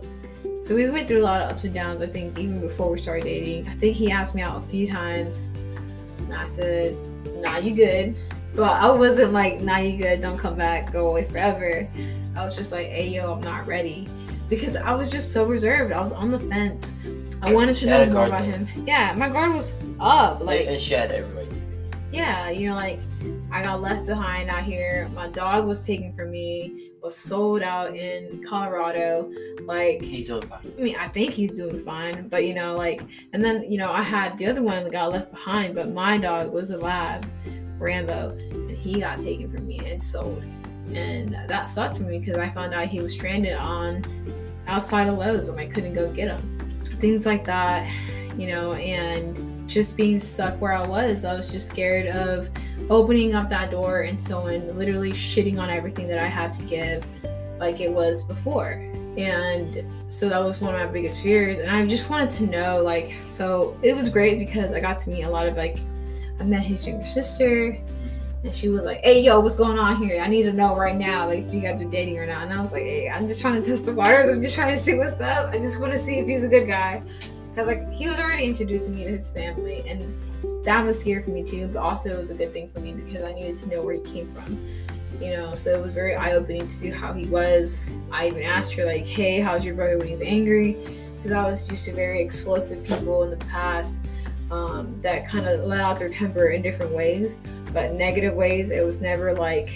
So 0.62 0.74
we 0.74 0.90
went 0.90 1.06
through 1.06 1.20
a 1.20 1.22
lot 1.22 1.42
of 1.42 1.50
ups 1.50 1.64
and 1.64 1.72
downs. 1.72 2.02
I 2.02 2.06
think 2.06 2.38
even 2.38 2.60
before 2.60 2.90
we 2.90 2.98
started 2.98 3.24
dating. 3.24 3.68
I 3.68 3.74
think 3.74 3.96
he 3.96 4.10
asked 4.10 4.34
me 4.34 4.42
out 4.42 4.58
a 4.58 4.62
few 4.62 4.86
times, 4.86 5.48
and 6.18 6.34
I 6.34 6.48
said, 6.48 6.96
"Nah, 7.42 7.58
you 7.58 7.74
good." 7.74 8.16
But 8.56 8.72
I 8.72 8.90
wasn't 8.90 9.32
like, 9.32 9.60
"Nah, 9.60 9.78
you 9.78 9.98
good. 9.98 10.20
Don't 10.22 10.38
come 10.38 10.56
back. 10.56 10.92
Go 10.92 11.08
away 11.08 11.26
forever." 11.26 11.86
I 12.36 12.44
was 12.44 12.56
just 12.56 12.72
like, 12.72 12.86
"Hey, 12.88 13.08
yo, 13.08 13.34
I'm 13.34 13.40
not 13.40 13.66
ready," 13.66 14.08
because 14.48 14.76
I 14.76 14.94
was 14.94 15.10
just 15.10 15.30
so 15.30 15.44
reserved. 15.44 15.92
I 15.92 16.00
was 16.00 16.12
on 16.12 16.30
the 16.30 16.38
fence. 16.40 16.94
I 17.42 17.52
wanted 17.52 17.76
to 17.76 17.86
know 17.86 18.06
more 18.06 18.26
about 18.26 18.44
him. 18.44 18.66
Yeah, 18.86 19.14
my 19.16 19.28
guard 19.28 19.52
was 19.54 19.76
up. 20.00 20.40
Like, 20.40 20.66
and 20.66 20.80
she 20.80 20.94
had 20.94 21.10
everybody. 21.12 21.48
yeah, 22.12 22.50
you 22.50 22.68
know, 22.68 22.74
like 22.74 23.00
I 23.52 23.62
got 23.62 23.80
left 23.80 24.06
behind 24.06 24.50
out 24.50 24.64
here. 24.64 25.08
My 25.14 25.28
dog 25.28 25.66
was 25.66 25.84
taken 25.86 26.12
from 26.12 26.30
me, 26.30 26.90
was 27.02 27.16
sold 27.16 27.62
out 27.62 27.94
in 27.94 28.42
Colorado. 28.42 29.30
Like, 29.62 30.02
He's 30.02 30.26
doing 30.26 30.42
fine. 30.42 30.72
I 30.78 30.80
mean, 30.80 30.96
I 30.96 31.08
think 31.08 31.32
he's 31.32 31.52
doing 31.56 31.78
fine, 31.84 32.28
but 32.28 32.44
you 32.44 32.54
know, 32.54 32.76
like, 32.76 33.02
and 33.32 33.44
then 33.44 33.70
you 33.70 33.78
know, 33.78 33.90
I 33.90 34.02
had 34.02 34.36
the 34.36 34.46
other 34.46 34.62
one 34.62 34.82
that 34.84 34.92
got 34.92 35.12
left 35.12 35.30
behind, 35.30 35.74
but 35.74 35.90
my 35.90 36.18
dog 36.18 36.52
was 36.52 36.70
a 36.70 36.78
lab, 36.78 37.24
Rambo, 37.78 38.36
and 38.50 38.70
he 38.76 39.00
got 39.00 39.20
taken 39.20 39.48
from 39.50 39.66
me 39.66 39.78
and 39.86 40.02
sold, 40.02 40.42
and 40.92 41.34
that 41.48 41.68
sucked 41.68 41.98
for 41.98 42.02
me 42.02 42.18
because 42.18 42.36
I 42.38 42.48
found 42.48 42.74
out 42.74 42.88
he 42.88 43.00
was 43.00 43.12
stranded 43.12 43.56
on 43.56 44.04
outside 44.66 45.06
of 45.06 45.16
Lowe's 45.16 45.48
and 45.48 45.58
I 45.58 45.66
couldn't 45.66 45.94
go 45.94 46.10
get 46.12 46.28
him. 46.28 46.57
Things 46.98 47.26
like 47.26 47.44
that, 47.44 47.90
you 48.36 48.48
know, 48.48 48.72
and 48.74 49.68
just 49.68 49.96
being 49.96 50.18
stuck 50.18 50.60
where 50.60 50.72
I 50.72 50.86
was, 50.86 51.24
I 51.24 51.34
was 51.36 51.50
just 51.50 51.68
scared 51.68 52.06
of 52.08 52.48
opening 52.90 53.34
up 53.34 53.48
that 53.50 53.70
door 53.70 54.00
and 54.00 54.20
someone 54.20 54.76
literally 54.76 55.12
shitting 55.12 55.58
on 55.58 55.70
everything 55.70 56.08
that 56.08 56.18
I 56.18 56.26
have 56.26 56.56
to 56.56 56.62
give, 56.62 57.04
like 57.58 57.80
it 57.80 57.90
was 57.92 58.22
before. 58.22 58.72
And 59.16 59.84
so 60.10 60.28
that 60.28 60.38
was 60.38 60.60
one 60.60 60.74
of 60.74 60.80
my 60.80 60.86
biggest 60.86 61.22
fears. 61.22 61.58
And 61.58 61.70
i 61.70 61.84
just 61.86 62.08
wanted 62.08 62.30
to 62.30 62.44
know 62.44 62.80
like 62.82 63.14
so 63.24 63.78
it 63.82 63.94
was 63.94 64.08
great 64.08 64.38
because 64.38 64.72
i 64.72 64.80
got 64.80 64.98
to 65.00 65.10
meet 65.10 65.24
a 65.24 65.30
lot 65.30 65.48
of 65.48 65.56
like 65.56 65.78
i 66.40 66.44
met 66.44 66.62
his 66.62 66.86
younger 66.86 67.04
sister 67.04 67.76
and 68.44 68.54
she 68.54 68.68
was 68.68 68.84
like 68.84 69.00
hey 69.04 69.20
yo 69.20 69.40
what's 69.40 69.56
going 69.56 69.78
on 69.78 69.96
here? 69.96 70.20
I 70.20 70.28
need 70.28 70.44
to 70.44 70.52
know 70.52 70.76
right 70.76 70.96
now 70.96 71.26
like 71.26 71.44
if 71.44 71.54
you 71.54 71.60
guys 71.60 71.80
are 71.80 71.90
dating 71.90 72.18
or 72.18 72.26
not. 72.26 72.44
And 72.44 72.52
i 72.52 72.60
was 72.60 72.72
like 72.72 72.82
hey 72.82 73.08
i'm 73.08 73.26
just 73.26 73.40
trying 73.40 73.60
to 73.60 73.68
test 73.68 73.86
the 73.86 73.92
waters. 73.92 74.28
I'm 74.28 74.42
just 74.42 74.54
trying 74.54 74.74
to 74.74 74.80
see 74.80 74.94
what's 74.94 75.20
up. 75.20 75.52
I 75.52 75.58
just 75.58 75.80
want 75.80 75.92
to 75.92 75.98
see 75.98 76.18
if 76.18 76.26
he's 76.26 76.44
a 76.44 76.48
good 76.48 76.66
guy. 76.66 77.02
Because 77.50 77.66
like 77.66 77.92
he 77.92 78.08
was 78.08 78.18
already 78.18 78.44
introducing 78.44 78.94
me 78.94 79.04
to 79.04 79.16
his 79.16 79.30
family 79.30 79.84
and 79.88 80.14
that 80.64 80.84
was 80.84 81.00
scary 81.00 81.22
for 81.22 81.30
me 81.30 81.42
too 81.42 81.68
but 81.68 81.80
also 81.80 82.10
it 82.10 82.16
was 82.16 82.30
a 82.30 82.34
good 82.34 82.52
thing 82.52 82.68
for 82.68 82.78
me 82.78 82.92
because 82.92 83.24
i 83.24 83.32
needed 83.32 83.56
to 83.56 83.68
know 83.68 83.82
where 83.82 83.94
he 83.94 84.00
came 84.02 84.32
from 84.32 84.56
you 85.20 85.30
know? 85.30 85.54
So 85.54 85.74
it 85.74 85.82
was 85.82 85.92
very 85.92 86.14
eye-opening 86.14 86.68
to 86.68 86.72
see 86.72 86.90
how 86.90 87.12
he 87.12 87.26
was. 87.26 87.80
I 88.10 88.28
even 88.28 88.42
asked 88.42 88.74
her 88.74 88.84
like 88.84 89.04
hey 89.04 89.40
how's 89.40 89.64
your 89.64 89.74
brother 89.74 89.98
when 89.98 90.08
he's 90.08 90.22
angry? 90.22 90.76
Because 91.16 91.32
i 91.32 91.50
was 91.50 91.68
used 91.68 91.84
to 91.86 91.92
very 91.92 92.20
explosive 92.20 92.84
people 92.84 93.24
in 93.24 93.30
the 93.30 93.44
past 93.46 94.04
um, 94.50 94.98
that 95.00 95.26
kind 95.26 95.46
of 95.46 95.64
let 95.64 95.80
out 95.80 95.98
their 95.98 96.08
temper 96.08 96.48
in 96.48 96.62
different 96.62 96.94
ways 96.94 97.38
but 97.72 97.92
negative 97.92 98.34
ways 98.34 98.70
it 98.70 98.84
was 98.84 99.00
never 99.00 99.32
like 99.32 99.68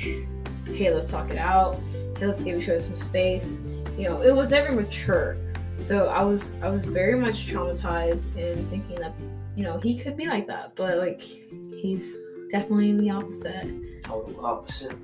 hey 0.67 0.93
let's 0.93 1.11
talk 1.11 1.31
it 1.31 1.39
out 1.39 1.79
hey 2.19 2.27
let's 2.27 2.43
give 2.43 2.61
each 2.61 2.69
other 2.69 2.81
some 2.81 2.97
space 2.97 3.61
you 3.97 4.05
know 4.05 4.21
it 4.23 4.35
was 4.35 4.51
never 4.51 4.73
mature 4.73 5.37
so 5.77 6.07
i 6.07 6.23
was 6.23 6.55
i 6.63 6.69
was 6.69 6.85
very 6.85 7.19
much 7.19 7.47
traumatized 7.47 8.35
in 8.37 8.67
thinking 8.69 8.97
that 9.01 9.13
you 9.57 9.65
know 9.65 9.79
he 9.79 9.99
could 9.99 10.17
be 10.17 10.27
like 10.27 10.47
that 10.47 10.75
but 10.77 10.99
like 10.99 11.21
he's 11.21 12.17
definitely 12.51 12.93
the 12.93 13.11
opposite 13.11 13.69
Total 14.03 14.45
opposite. 14.45 14.97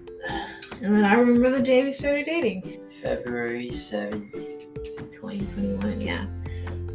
and 0.82 0.94
then 0.94 1.04
I 1.04 1.14
remember 1.14 1.50
the 1.50 1.62
day 1.62 1.84
we 1.84 1.92
started 1.92 2.26
dating, 2.26 2.80
February 3.00 3.70
7th. 3.70 4.32
2021. 5.12 6.00
Yeah. 6.00 6.26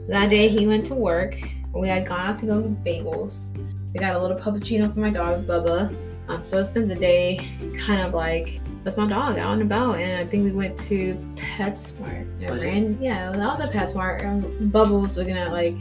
That 0.07 0.29
day 0.29 0.49
he 0.49 0.67
went 0.67 0.85
to 0.87 0.95
work. 0.95 1.37
We 1.73 1.87
had 1.87 2.05
gone 2.05 2.27
out 2.27 2.39
to 2.39 2.45
go 2.45 2.61
get 2.61 2.83
bagels. 2.83 3.55
We 3.93 3.99
got 3.99 4.15
a 4.15 4.19
little 4.19 4.37
puppuccino 4.37 4.91
for 4.93 4.99
my 4.99 5.09
dog, 5.11 5.45
Bubba. 5.45 5.93
Um, 6.29 6.43
so 6.43 6.59
I 6.59 6.63
spent 6.63 6.87
the 6.87 6.95
day 6.95 7.47
kind 7.77 8.01
of 8.01 8.13
like 8.13 8.59
with 8.85 8.97
my 8.97 9.07
dog 9.07 9.37
out 9.37 9.53
and 9.53 9.61
about. 9.61 9.97
And 9.97 10.19
I 10.19 10.29
think 10.29 10.43
we 10.45 10.51
went 10.51 10.77
to 10.81 11.15
PetSmart. 11.35 12.21
And 12.41 12.49
Was 12.49 12.63
it? 12.63 12.97
yeah, 12.99 13.31
that 13.31 13.37
was 13.39 13.59
at 13.59 13.71
PetSmart. 13.71 14.25
Um, 14.25 14.41
Bubba 14.71 14.99
was 15.01 15.17
looking 15.17 15.37
at 15.37 15.51
like 15.51 15.75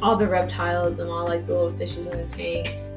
all 0.00 0.16
the 0.16 0.26
reptiles 0.28 0.98
and 1.00 1.10
all 1.10 1.26
like 1.26 1.46
the 1.46 1.52
little 1.52 1.72
fishes 1.76 2.06
in 2.06 2.16
the 2.18 2.26
tanks. 2.34 2.92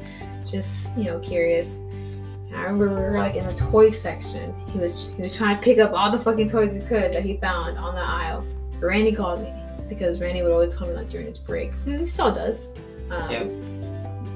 Just, 0.45 0.97
you 0.97 1.06
know, 1.06 1.19
curious. 1.19 1.80
And 1.80 2.56
I 2.56 2.62
remember 2.63 2.89
we 2.89 3.02
were 3.02 3.17
like 3.17 3.36
in 3.36 3.45
the 3.47 3.54
toy 3.54 3.89
section. 3.89 4.54
He 4.71 4.78
was 4.78 5.12
he 5.17 5.23
was 5.23 5.36
trying 5.36 5.58
to 5.58 5.62
pick 5.63 5.80
up 5.80 5.91
all 5.93 6.12
the 6.12 6.19
fucking 6.19 6.47
toys 6.47 6.76
he 6.76 6.82
could 6.84 7.12
that 7.13 7.23
he 7.26 7.38
found 7.38 7.78
on 7.80 7.95
the 7.95 8.02
aisle. 8.02 8.45
Randy 8.80 9.12
called 9.12 9.41
me 9.41 9.52
because 9.89 10.21
Randy 10.21 10.41
would 10.43 10.52
always 10.52 10.76
call 10.76 10.88
me 10.88 10.93
like 10.93 11.10
during 11.10 11.26
his 11.28 11.39
breaks. 11.39 11.84
And 11.84 11.99
he 11.99 12.06
still 12.06 12.34
does. 12.34 12.69
Um, 13.10 13.32
Yeah. 13.32 13.43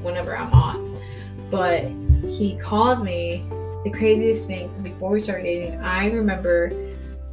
Whenever 0.08 0.36
I'm 0.36 0.52
off. 0.54 0.80
But 1.52 1.84
he 2.26 2.58
called 2.58 3.04
me 3.04 3.46
the 3.84 3.91
craziest 3.91 4.48
thing. 4.48 4.67
So 4.67 4.82
before 4.82 5.12
we 5.12 5.20
started 5.20 5.43
dating, 5.43 5.80
I 5.82 6.10
remember 6.12 6.72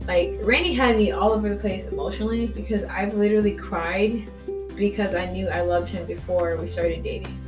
like 0.06 0.32
Randy 0.42 0.74
had 0.74 0.96
me 0.96 1.12
all 1.12 1.32
over 1.32 1.48
the 1.48 1.56
place 1.56 1.88
emotionally 1.88 2.48
because 2.48 2.84
I've 2.84 3.14
literally 3.14 3.54
cried 3.54 4.28
because 4.76 5.14
I 5.14 5.30
knew 5.30 5.48
I 5.48 5.60
loved 5.60 5.88
him 5.88 6.04
before 6.04 6.56
we 6.56 6.66
started 6.66 7.02
dating. 7.02 7.40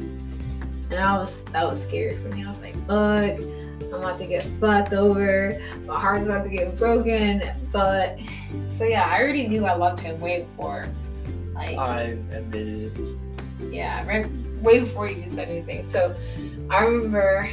And 0.91 1.01
I 1.01 1.17
was 1.17 1.45
that 1.47 1.67
was 1.67 1.83
scary 1.83 2.17
for 2.17 2.29
me. 2.29 2.45
I 2.45 2.49
was 2.49 2.63
like, 2.63 2.75
fuck, 2.87 3.39
I'm 3.39 3.95
about 3.95 4.19
to 4.21 4.27
get 4.27 4.45
fucked 4.61 4.93
over. 4.93 5.61
My 5.85 5.99
heart's 5.99 6.27
about 6.27 6.45
to 6.45 6.51
get 6.51 6.77
broken. 6.77 7.43
But 7.73 8.19
so 8.69 8.85
yeah, 8.85 9.09
I 9.11 9.21
already 9.21 9.49
knew 9.49 9.67
I 9.67 9.75
loved 9.75 10.01
him 10.01 10.21
way 10.21 10.43
before. 10.43 10.87
Like 11.53 11.77
I 11.77 12.17
admitted 12.31 12.97
it. 12.97 13.19
yeah, 13.73 14.07
right 14.07 14.27
way 14.63 14.81
before 14.81 15.09
you 15.09 15.25
said 15.33 15.49
anything. 15.49 15.89
So 15.89 16.15
I 16.71 16.85
remember 16.85 17.51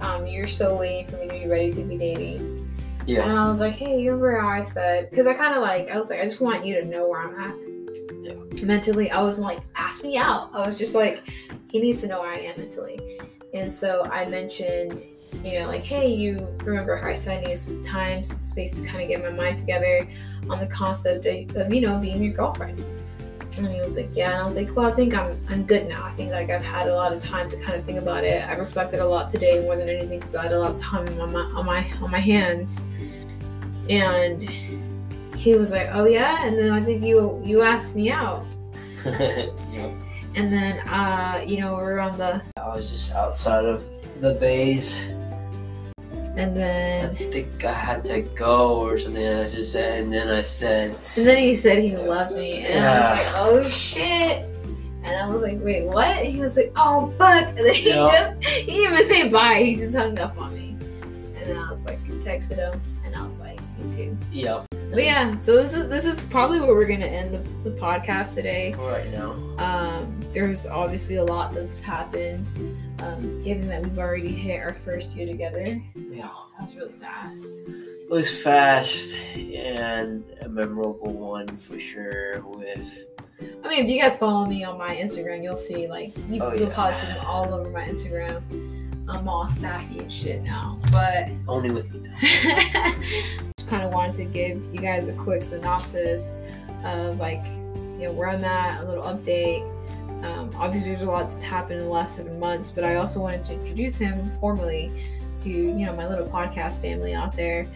um, 0.00 0.26
you're 0.26 0.46
still 0.46 0.78
waiting 0.78 1.06
for 1.06 1.16
me 1.16 1.28
to 1.28 1.34
be 1.34 1.46
ready 1.46 1.72
to 1.74 1.82
be 1.82 1.96
dating. 1.96 2.58
Yeah. 3.06 3.22
And 3.22 3.32
I 3.32 3.48
was 3.48 3.60
like, 3.60 3.72
hey, 3.72 4.00
you 4.00 4.12
remember 4.12 4.38
how 4.38 4.48
I 4.48 4.62
said, 4.62 5.10
because 5.10 5.26
I 5.26 5.34
kind 5.34 5.54
of 5.54 5.62
like, 5.62 5.90
I 5.90 5.96
was 5.96 6.10
like, 6.10 6.20
I 6.20 6.24
just 6.24 6.40
want 6.40 6.64
you 6.64 6.74
to 6.80 6.84
know 6.84 7.08
where 7.08 7.20
I'm 7.20 7.34
at. 7.38 7.56
Yeah. 8.22 8.64
Mentally, 8.64 9.10
I 9.10 9.20
wasn't 9.20 9.44
like, 9.44 9.60
ask 9.74 10.02
me 10.04 10.16
out. 10.16 10.50
I 10.52 10.66
was 10.66 10.78
just 10.78 10.94
like, 10.94 11.22
he 11.70 11.80
needs 11.80 12.00
to 12.02 12.06
know 12.06 12.20
where 12.20 12.30
I 12.30 12.38
am 12.38 12.58
mentally. 12.58 13.18
And 13.54 13.72
so 13.72 14.04
I 14.04 14.26
mentioned, 14.26 15.06
you 15.44 15.60
know, 15.60 15.66
like, 15.66 15.82
hey, 15.82 16.12
you 16.12 16.46
remember 16.62 16.96
how 16.96 17.08
I 17.08 17.14
said 17.14 17.42
I 17.42 17.48
need 17.48 17.58
some 17.58 17.82
time, 17.82 18.22
some 18.22 18.40
space 18.40 18.78
to 18.80 18.86
kind 18.86 19.02
of 19.02 19.08
get 19.08 19.22
my 19.22 19.30
mind 19.30 19.58
together 19.58 20.06
on 20.48 20.60
the 20.60 20.66
concept 20.66 21.26
of, 21.26 21.56
of, 21.56 21.74
you 21.74 21.80
know, 21.80 21.98
being 21.98 22.22
your 22.22 22.34
girlfriend. 22.34 22.84
And 23.56 23.66
he 23.66 23.80
was 23.80 23.96
like, 23.96 24.10
yeah. 24.14 24.32
And 24.32 24.40
I 24.40 24.44
was 24.44 24.56
like, 24.56 24.74
well, 24.74 24.90
I 24.90 24.94
think 24.94 25.14
I'm 25.14 25.38
I'm 25.48 25.64
good 25.64 25.86
now. 25.86 26.04
I 26.04 26.12
think 26.12 26.30
like 26.30 26.50
I've 26.50 26.64
had 26.64 26.88
a 26.88 26.94
lot 26.94 27.12
of 27.12 27.20
time 27.20 27.48
to 27.50 27.56
kind 27.58 27.78
of 27.78 27.84
think 27.84 27.98
about 27.98 28.24
it. 28.24 28.46
I 28.48 28.54
reflected 28.56 29.00
a 29.00 29.06
lot 29.06 29.28
today 29.28 29.60
more 29.60 29.76
than 29.76 29.88
anything 29.88 30.20
because 30.20 30.34
I 30.34 30.44
had 30.44 30.52
a 30.52 30.58
lot 30.58 30.70
of 30.70 30.80
time 30.80 31.06
on 31.20 31.32
my 31.32 31.40
on 31.40 31.66
my 31.66 31.86
on 32.00 32.10
my 32.10 32.20
hands. 32.20 32.82
And 33.90 34.48
he 35.36 35.54
was 35.54 35.70
like, 35.70 35.88
oh 35.92 36.06
yeah. 36.06 36.46
And 36.46 36.58
then 36.58 36.72
I 36.72 36.82
think 36.82 37.02
you 37.02 37.40
you 37.44 37.62
asked 37.62 37.94
me 37.94 38.10
out. 38.10 38.46
yep. 39.04 39.92
And 40.34 40.52
then 40.52 40.78
uh, 40.88 41.44
you 41.46 41.60
know, 41.60 41.76
we 41.76 41.82
we're 41.82 41.98
on 41.98 42.16
the 42.16 42.40
I 42.56 42.68
was 42.68 42.90
just 42.90 43.12
outside 43.14 43.66
of 43.66 43.84
the 44.20 44.34
base. 44.34 45.11
And 46.36 46.56
then 46.56 47.10
I 47.10 47.30
think 47.30 47.62
I 47.64 47.72
had 47.74 48.04
to 48.04 48.22
go 48.22 48.80
or 48.80 48.96
something. 48.98 49.22
I 49.26 49.42
just 49.44 49.70
said, 49.72 50.02
and 50.02 50.12
then 50.12 50.28
I 50.28 50.40
said, 50.40 50.96
and 51.16 51.26
then 51.26 51.36
he 51.38 51.54
said 51.54 51.78
he 51.82 51.94
loved 51.96 52.34
me, 52.36 52.60
and 52.64 52.82
I 52.84 53.00
was 53.00 53.18
like, 53.18 53.34
oh 53.36 53.68
shit. 53.68 54.48
And 55.04 55.16
I 55.16 55.28
was 55.28 55.42
like, 55.42 55.58
wait, 55.60 55.84
what? 55.86 56.06
And 56.16 56.28
he 56.32 56.40
was 56.40 56.56
like, 56.56 56.72
oh 56.76 57.12
fuck. 57.18 57.48
And 57.48 57.58
then 57.58 57.74
he 57.74 57.88
Yeah. 57.90 58.34
just 58.38 58.44
he 58.48 58.66
didn't 58.76 58.92
even 58.94 59.04
say 59.04 59.28
bye. 59.28 59.62
He 59.62 59.74
just 59.74 59.94
hung 59.94 60.18
up 60.18 60.38
on 60.38 60.54
me. 60.54 60.76
And 61.36 61.58
I 61.58 61.72
was 61.72 61.84
like, 61.84 62.02
texted 62.22 62.56
him, 62.56 62.80
and 63.04 63.14
I 63.14 63.24
was 63.24 63.38
like, 63.40 63.60
me 63.78 63.94
too. 63.94 64.16
"Yep." 64.32 64.64
But 64.90 65.04
yeah, 65.04 65.38
so 65.40 65.62
this 65.62 65.74
is 65.74 65.88
this 65.88 66.06
is 66.06 66.24
probably 66.26 66.60
where 66.60 66.74
we're 66.74 66.86
gonna 66.86 67.04
end 67.06 67.34
the, 67.34 67.70
the 67.70 67.76
podcast 67.78 68.34
today. 68.36 68.72
For 68.74 68.90
right 68.92 69.10
now. 69.10 69.32
Um, 69.58 70.18
there's 70.32 70.66
obviously 70.66 71.16
a 71.16 71.24
lot 71.24 71.52
that's 71.52 71.80
happened. 71.80 72.46
Um, 73.02 73.42
given 73.42 73.66
that 73.68 73.82
we've 73.82 73.98
already 73.98 74.28
hit 74.32 74.60
our 74.62 74.74
first 74.74 75.10
year 75.10 75.26
together, 75.26 75.82
Yeah. 75.96 76.28
that 76.58 76.66
was 76.68 76.76
really 76.76 76.92
fast. 76.92 77.62
It 77.66 78.10
was 78.10 78.42
fast 78.42 79.16
and 79.34 80.22
a 80.40 80.48
memorable 80.48 81.12
one 81.12 81.48
for 81.56 81.78
sure. 81.78 82.40
With 82.46 83.06
I 83.64 83.68
mean, 83.68 83.84
if 83.84 83.90
you 83.90 84.00
guys 84.00 84.16
follow 84.16 84.46
me 84.46 84.62
on 84.62 84.78
my 84.78 84.94
Instagram, 84.94 85.42
you'll 85.42 85.56
see 85.56 85.88
like 85.88 86.16
you, 86.30 86.40
Oh, 86.42 86.52
you'll 86.52 86.68
yeah. 86.68 86.74
probably 86.74 86.94
see 86.94 87.06
them 87.08 87.24
all 87.26 87.52
over 87.52 87.70
my 87.70 87.84
Instagram. 87.84 88.40
I'm 89.08 89.28
all 89.28 89.48
sappy 89.48 89.98
and 89.98 90.12
shit 90.12 90.42
now, 90.42 90.78
but 90.92 91.28
only 91.48 91.70
with 91.70 91.92
you. 91.92 92.02
just 93.56 93.68
kind 93.68 93.82
of 93.82 93.92
wanted 93.92 94.14
to 94.16 94.24
give 94.26 94.62
you 94.72 94.80
guys 94.80 95.08
a 95.08 95.12
quick 95.14 95.42
synopsis 95.42 96.36
of 96.84 97.18
like 97.18 97.44
you 97.98 98.06
know 98.08 98.12
where 98.12 98.28
I'm 98.28 98.44
at, 98.44 98.80
a 98.82 98.84
little 98.86 99.02
update. 99.04 99.68
Um, 100.22 100.50
obviously, 100.56 100.90
there's 100.90 101.02
a 101.02 101.10
lot 101.10 101.30
that's 101.30 101.42
happened 101.42 101.80
in 101.80 101.86
the 101.86 101.92
last 101.92 102.16
seven 102.16 102.38
months, 102.38 102.70
but 102.70 102.84
I 102.84 102.96
also 102.96 103.20
wanted 103.20 103.42
to 103.44 103.54
introduce 103.54 103.98
him 103.98 104.30
formally 104.38 104.92
to 105.36 105.48
you 105.50 105.86
know 105.86 105.96
my 105.96 106.06
little 106.08 106.26
podcast 106.26 106.80
family 106.80 107.14
out 107.14 107.36
there, 107.36 107.66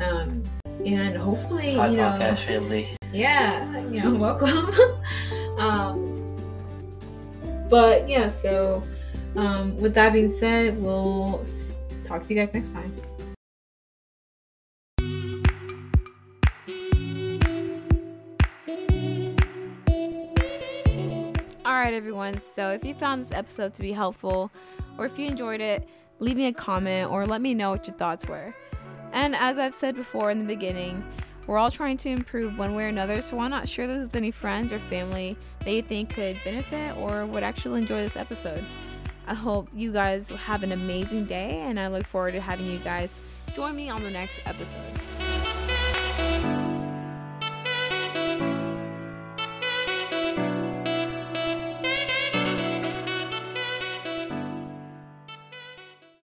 um, 0.00 0.44
and 0.84 1.16
hopefully 1.16 1.72
you 1.72 1.76
know 1.76 1.84
podcast 1.86 2.38
family. 2.38 2.96
yeah, 3.12 3.80
you 3.88 4.02
know, 4.04 4.14
welcome. 4.14 4.68
um, 5.58 6.36
but 7.68 8.08
yeah, 8.08 8.28
so 8.28 8.82
um, 9.36 9.76
with 9.78 9.94
that 9.94 10.12
being 10.12 10.30
said, 10.30 10.80
we'll 10.80 11.44
talk 12.04 12.26
to 12.26 12.34
you 12.34 12.40
guys 12.40 12.54
next 12.54 12.72
time. 12.72 12.94
Everyone. 21.96 22.40
So 22.54 22.70
if 22.70 22.84
you 22.84 22.94
found 22.94 23.22
this 23.22 23.32
episode 23.32 23.74
to 23.74 23.82
be 23.82 23.92
helpful, 23.92 24.52
or 24.98 25.06
if 25.06 25.18
you 25.18 25.26
enjoyed 25.26 25.60
it, 25.60 25.88
leave 26.18 26.36
me 26.36 26.46
a 26.46 26.52
comment 26.52 27.10
or 27.10 27.26
let 27.26 27.40
me 27.40 27.54
know 27.54 27.70
what 27.70 27.86
your 27.86 27.96
thoughts 27.96 28.26
were. 28.26 28.54
And 29.12 29.34
as 29.34 29.58
I've 29.58 29.74
said 29.74 29.96
before 29.96 30.30
in 30.30 30.38
the 30.38 30.44
beginning, 30.44 31.02
we're 31.46 31.58
all 31.58 31.70
trying 31.70 31.96
to 31.98 32.08
improve 32.08 32.58
one 32.58 32.74
way 32.74 32.84
or 32.84 32.88
another, 32.88 33.22
so 33.22 33.36
why 33.36 33.48
not 33.48 33.68
share 33.68 33.86
this 33.86 34.02
with 34.02 34.16
any 34.16 34.30
friends 34.30 34.72
or 34.72 34.78
family 34.78 35.36
that 35.60 35.70
you 35.70 35.80
think 35.80 36.10
could 36.10 36.38
benefit 36.44 36.96
or 36.96 37.24
would 37.24 37.42
actually 37.42 37.80
enjoy 37.80 38.02
this 38.02 38.16
episode? 38.16 38.64
I 39.26 39.34
hope 39.34 39.68
you 39.74 39.92
guys 39.92 40.28
have 40.28 40.62
an 40.62 40.72
amazing 40.72 41.24
day, 41.26 41.60
and 41.62 41.80
I 41.80 41.86
look 41.88 42.04
forward 42.04 42.32
to 42.32 42.40
having 42.40 42.66
you 42.66 42.78
guys 42.78 43.20
join 43.54 43.74
me 43.74 43.88
on 43.88 44.02
the 44.02 44.10
next 44.10 44.40
episode. 44.44 45.15